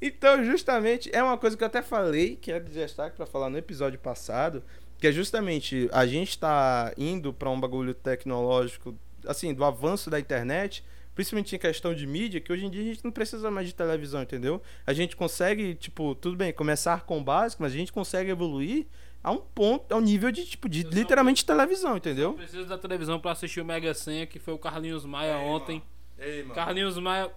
[0.00, 3.50] Então, justamente, é uma coisa que eu até falei, que é de destaque pra falar
[3.50, 4.64] no episódio passado,
[4.98, 8.96] que é justamente a gente tá indo pra um bagulho tecnológico,
[9.26, 12.84] assim, do avanço da internet, principalmente em questão de mídia, que hoje em dia a
[12.84, 14.60] gente não precisa mais de televisão, entendeu?
[14.86, 18.86] A gente consegue, tipo, tudo bem, começar com o básico, mas a gente consegue evoluir
[19.24, 22.34] a um ponto, a um nível de, tipo, de Eu só- literalmente televisão, entendeu?
[22.34, 25.82] Preciso da televisão pra assistir o Mega Senha, que foi o Carlinhos Maia ontem.
[26.18, 26.54] Ei, mano.
[26.54, 27.30] Carlinhos Maia.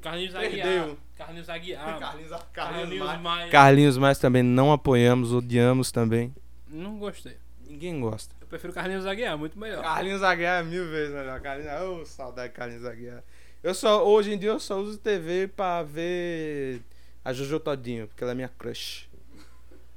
[0.00, 0.62] Carlinhos Perdeu.
[0.82, 0.96] Aguiar.
[1.16, 1.98] Carlinhos Aguiar.
[1.98, 3.50] Carlinhos, Carlinhos Maia.
[3.50, 6.32] Carlinhos mais também não apoiamos, odiamos também.
[6.68, 7.36] Não gostei.
[7.66, 8.34] Ninguém gosta.
[8.48, 9.82] Eu prefiro Carlinhos Aguiar, muito melhor.
[9.82, 11.38] Carlinhos Aguiar é mil vezes melhor.
[11.38, 13.22] Carlinhos, oh, saudade de Carlinhos Aguiar.
[13.62, 16.80] Eu só, hoje em dia eu só uso TV pra ver
[17.22, 19.06] a Jojo Todinho, porque ela é minha crush.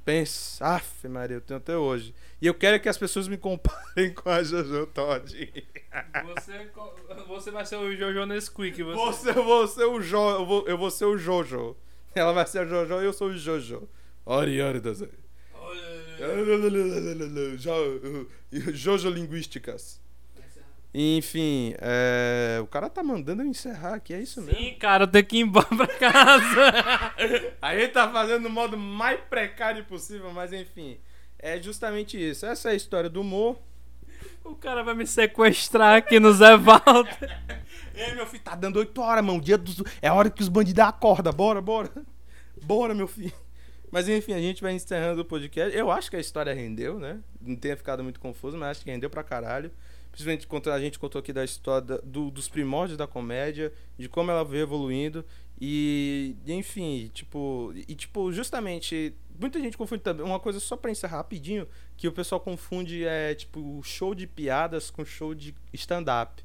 [0.04, 2.14] Pensa, af, Maria, eu tenho até hoje.
[2.42, 5.48] E eu quero que as pessoas me comparem com a Jojo Todinho.
[6.26, 6.70] Você,
[7.26, 8.82] você vai ser o Jojo Nesquik.
[8.82, 9.32] Você.
[9.32, 11.74] Você, eu vou ser o jo, eu vou, eu vou ser o Jojo.
[12.14, 13.88] Ela vai ser a Jojo e eu sou o Jojo.
[14.26, 15.08] Ori, ori, das Jo-
[18.72, 20.00] Jojo Linguísticas.
[20.94, 24.60] Enfim, é, o cara tá mandando eu encerrar aqui, é isso mesmo.
[24.60, 27.54] Sim, cara, eu tenho que ir embora pra casa.
[27.62, 30.98] A gente tá fazendo no modo mais precário possível, mas enfim.
[31.38, 32.44] É justamente isso.
[32.44, 33.58] Essa é a história do humor.
[34.44, 37.40] o cara vai me sequestrar aqui no Zé Walter.
[37.96, 39.40] Ei, meu filho, tá dando 8 horas, mano.
[39.40, 39.82] Dia dos...
[40.00, 41.32] É a hora que os bandidos acordam.
[41.32, 41.90] Bora, bora.
[42.62, 43.32] Bora, meu filho.
[43.92, 45.76] Mas enfim, a gente vai encerrando o podcast.
[45.76, 47.20] Eu acho que a história rendeu, né?
[47.40, 49.70] Não tenha ficado muito confuso, mas acho que rendeu pra caralho.
[50.10, 54.30] Principalmente quando a gente contou aqui da história do- dos primórdios da comédia, de como
[54.30, 55.24] ela veio evoluindo.
[55.60, 57.72] E, e, enfim, tipo.
[57.86, 59.14] E tipo, justamente.
[59.38, 60.24] Muita gente confunde também.
[60.24, 61.66] Uma coisa só pra encerrar rapidinho,
[61.96, 66.42] que o pessoal confunde é, tipo, show de piadas com show de stand-up.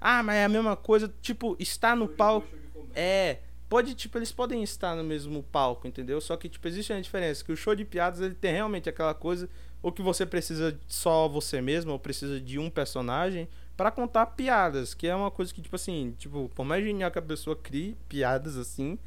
[0.00, 2.48] Ah, mas é a mesma coisa, tipo, estar no palco.
[2.94, 3.38] É,
[3.70, 6.20] pode, tipo, eles podem estar no mesmo palco, entendeu?
[6.20, 9.14] Só que, tipo, existe uma diferença, que o show de piadas, ele tem realmente aquela
[9.14, 9.48] coisa,
[9.80, 14.92] ou que você precisa só você mesmo, ou precisa de um personagem, pra contar piadas,
[14.92, 17.96] que é uma coisa que, tipo assim, tipo, por mais genial que a pessoa crie
[18.08, 18.98] piadas assim,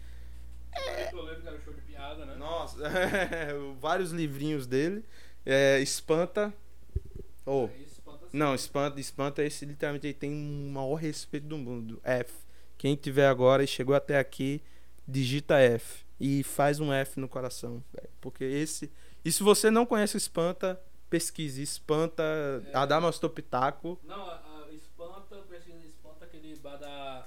[1.66, 2.36] show de piada, né?
[2.36, 2.78] nossa,
[3.82, 5.04] vários livrinhos dele,
[5.46, 6.54] é, espanta,
[7.46, 7.70] ou...
[8.32, 12.02] Não, espanta, espanta esse literalmente ele tem o maior respeito do mundo.
[12.04, 12.34] F.
[12.84, 14.62] Quem tiver agora e chegou até aqui,
[15.08, 17.82] digita F e faz um F no coração,
[18.20, 18.92] porque esse,
[19.24, 20.78] e se você não conhece o espanta,
[21.10, 22.22] pesquise espanta,
[22.74, 22.78] É.
[22.78, 23.98] Adamas Topitaco.
[24.04, 27.26] Não, a, a espanta, pesquisa espanta aquele bar da.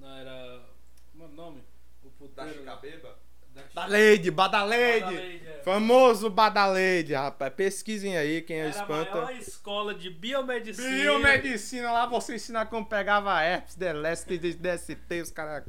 [0.00, 0.62] Não era.
[1.12, 1.62] Como é o nome?
[2.02, 2.64] O puteiro.
[2.64, 2.80] Da,
[3.74, 5.00] Badaleide, Badaleide.
[5.04, 5.55] Badaleide, é.
[5.66, 7.52] Famoso Badaleide, rapaz.
[7.52, 9.10] Pesquisem aí quem é o Era a espanta.
[9.16, 10.88] maior escola de biomedicina.
[10.88, 15.64] Biomedicina, lá você ensina como pegava herpes, DLST, DST, os caras.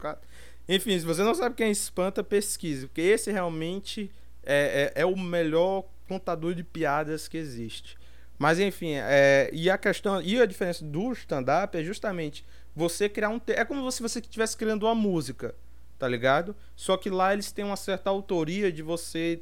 [0.69, 4.11] Enfim, se você não sabe quem é espanta, pesquise, porque esse realmente
[4.43, 7.97] é, é, é o melhor contador de piadas que existe.
[8.37, 12.45] Mas enfim, é, e a questão e a diferença do stand-up é justamente
[12.75, 13.41] você criar um.
[13.47, 15.55] É como se você estivesse criando uma música,
[15.97, 16.55] tá ligado?
[16.75, 19.41] Só que lá eles têm uma certa autoria de você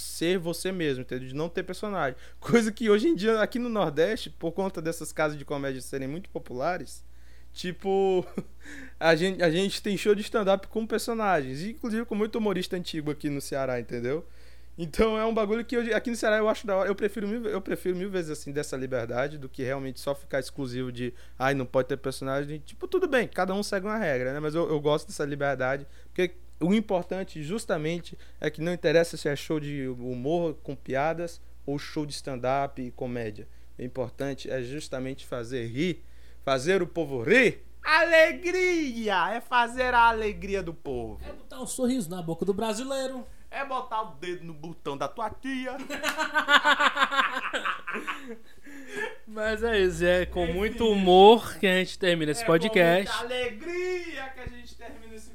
[0.00, 1.28] ser você mesmo, entendeu?
[1.28, 2.16] De não ter personagem.
[2.40, 6.08] Coisa que hoje em dia, aqui no Nordeste, por conta dessas casas de comédia serem
[6.08, 7.04] muito populares,
[7.52, 8.26] tipo,
[9.00, 13.10] a gente, a gente tem show de stand-up com personagens, inclusive com muito humorista antigo
[13.10, 14.26] aqui no Ceará, entendeu?
[14.78, 16.88] Então é um bagulho que eu- aqui no Ceará eu acho da hora.
[16.88, 20.38] Eu prefiro, mil, eu prefiro mil vezes assim dessa liberdade do que realmente só ficar
[20.38, 22.58] exclusivo de ai, não pode ter personagem.
[22.64, 24.40] Tipo, tudo bem, cada um segue uma regra, né?
[24.40, 29.28] Mas eu, eu gosto dessa liberdade, porque o importante justamente é que não interessa se
[29.28, 33.46] é show de humor com piadas ou show de stand-up e comédia.
[33.78, 36.02] O importante é justamente fazer rir,
[36.44, 37.62] fazer o povo rir.
[37.82, 39.34] Alegria!
[39.34, 41.20] É fazer a alegria do povo.
[41.24, 43.24] É botar um sorriso na boca do brasileiro.
[43.50, 45.76] é botar o dedo no botão da tua tia.
[49.26, 53.10] Mas é isso, é com muito humor que a gente termina esse É podcast.
[53.12, 55.30] com muita alegria que a gente termina esse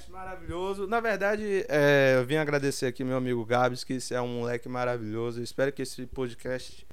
[0.00, 0.86] podcast maravilhoso.
[0.86, 4.68] Na verdade, é, eu vim agradecer aqui meu amigo Gabs, que esse é um moleque
[4.68, 5.40] maravilhoso.
[5.40, 6.86] Eu espero que esse podcast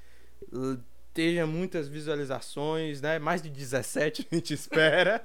[0.52, 0.78] uh,
[1.14, 3.20] tenha muitas visualizações, né?
[3.20, 5.22] Mais de 17 a gente espera.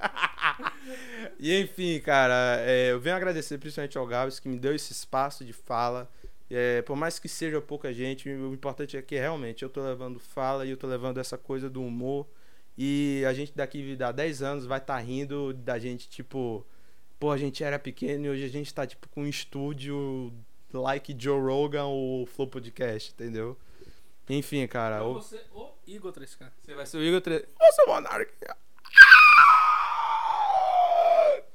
[1.39, 5.45] e enfim, cara, é, eu venho agradecer principalmente ao Gabs que me deu esse espaço
[5.45, 6.11] de fala.
[6.51, 10.21] É, por mais que seja pouca gente, o importante é que realmente eu tô levando
[10.21, 12.27] fala e eu tô levando essa coisa do humor.
[12.77, 16.65] E a gente daqui a 10 anos vai estar rindo da gente, tipo,
[17.23, 20.33] pô, a gente era pequeno e hoje a gente tá, tipo, com um estúdio
[20.73, 23.57] like Joe Rogan ou Flow Podcast, entendeu?
[24.29, 24.97] Enfim, cara.
[24.97, 26.51] Então o- você, o Igor 3K.
[26.61, 27.43] Você vai ser o Igor 3.
[27.45, 28.33] Ô, seu Monark!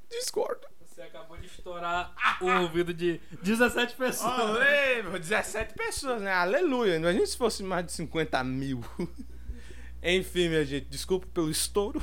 [0.09, 0.65] Discordo.
[0.85, 4.39] Você acabou de estourar o ouvido de 17 pessoas.
[4.39, 6.31] Olê, meu, 17 pessoas, né?
[6.31, 6.95] Aleluia.
[6.95, 8.79] Imagina se fosse mais de 50 mil.
[10.01, 12.01] Enfim, minha gente, desculpa pelo estouro.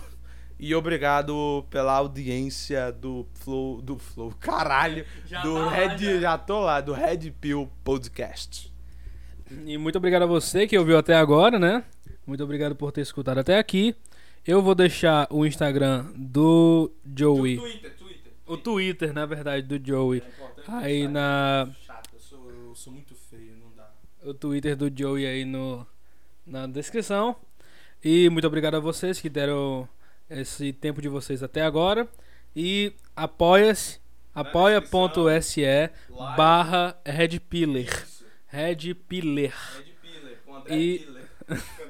[0.59, 3.83] E obrigado pela audiência do Flow.
[3.83, 5.05] Do Flow, caralho.
[5.27, 5.99] Já do tá lá, Red.
[5.99, 6.21] já.
[6.21, 6.39] Já.
[6.39, 8.73] tô lá, do Red Pill Podcast.
[9.67, 11.85] E muito obrigado a você que ouviu até agora, né?
[12.27, 13.95] Muito obrigado por ter escutado até aqui.
[14.47, 17.57] Eu vou deixar o Instagram do Joey.
[17.59, 18.33] Twitter, Twitter.
[18.47, 20.21] O Twitter, na verdade, do Joey.
[20.23, 23.91] É Aí na- eu sou Chato, eu sou, eu sou muito feio, não dá.
[24.25, 25.87] O Twitter do Joey aí no,
[26.47, 27.37] na descrição.
[28.03, 29.89] E muito obrigado a vocês que deram
[30.29, 32.09] esse tempo de vocês até agora.
[32.55, 34.01] E apoia-se,
[34.35, 35.63] apoia.se
[36.37, 38.07] barra Red Pillar.
[38.47, 39.53] Red Pillar.
[39.77, 41.09] Red Piller, com André E-.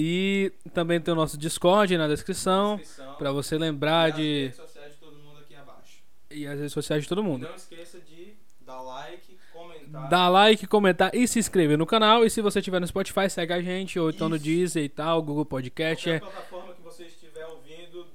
[0.00, 2.80] E também tem o nosso Discord na descrição.
[3.16, 4.52] Pra você lembrar de.
[4.54, 6.02] sociais de todo mundo aqui abaixo.
[6.30, 7.48] E as redes sociais de todo mundo.
[7.48, 10.08] Não esqueça de dar like, comentar.
[10.08, 12.24] Dá like, comentar e se inscrever no canal.
[12.24, 13.98] E se você estiver no Spotify, segue a gente.
[13.98, 14.38] Ou então no.
[14.38, 16.04] Deezer e tal, Google Podcast.
[16.04, 16.20] Qualquer é.
[16.20, 17.17] plataforma que você deixe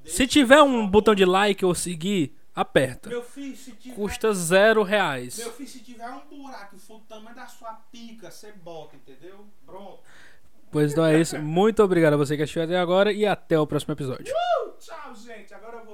[0.06, 3.10] Se tiver um botão de like ou seguir, aperta.
[3.10, 3.96] Meu filho, se tiver.
[3.96, 5.38] Custa zero reais.
[5.38, 9.46] Meu filho, se tiver um buraco for o tamanho da sua pica, você bota, entendeu?
[9.66, 10.00] Pronto.
[10.72, 11.38] Pois então é isso.
[11.40, 14.34] Muito obrigado a você que assistiu até agora e até o próximo episódio.
[14.34, 15.54] Uh, tchau, gente.
[15.54, 15.93] Agora eu vou.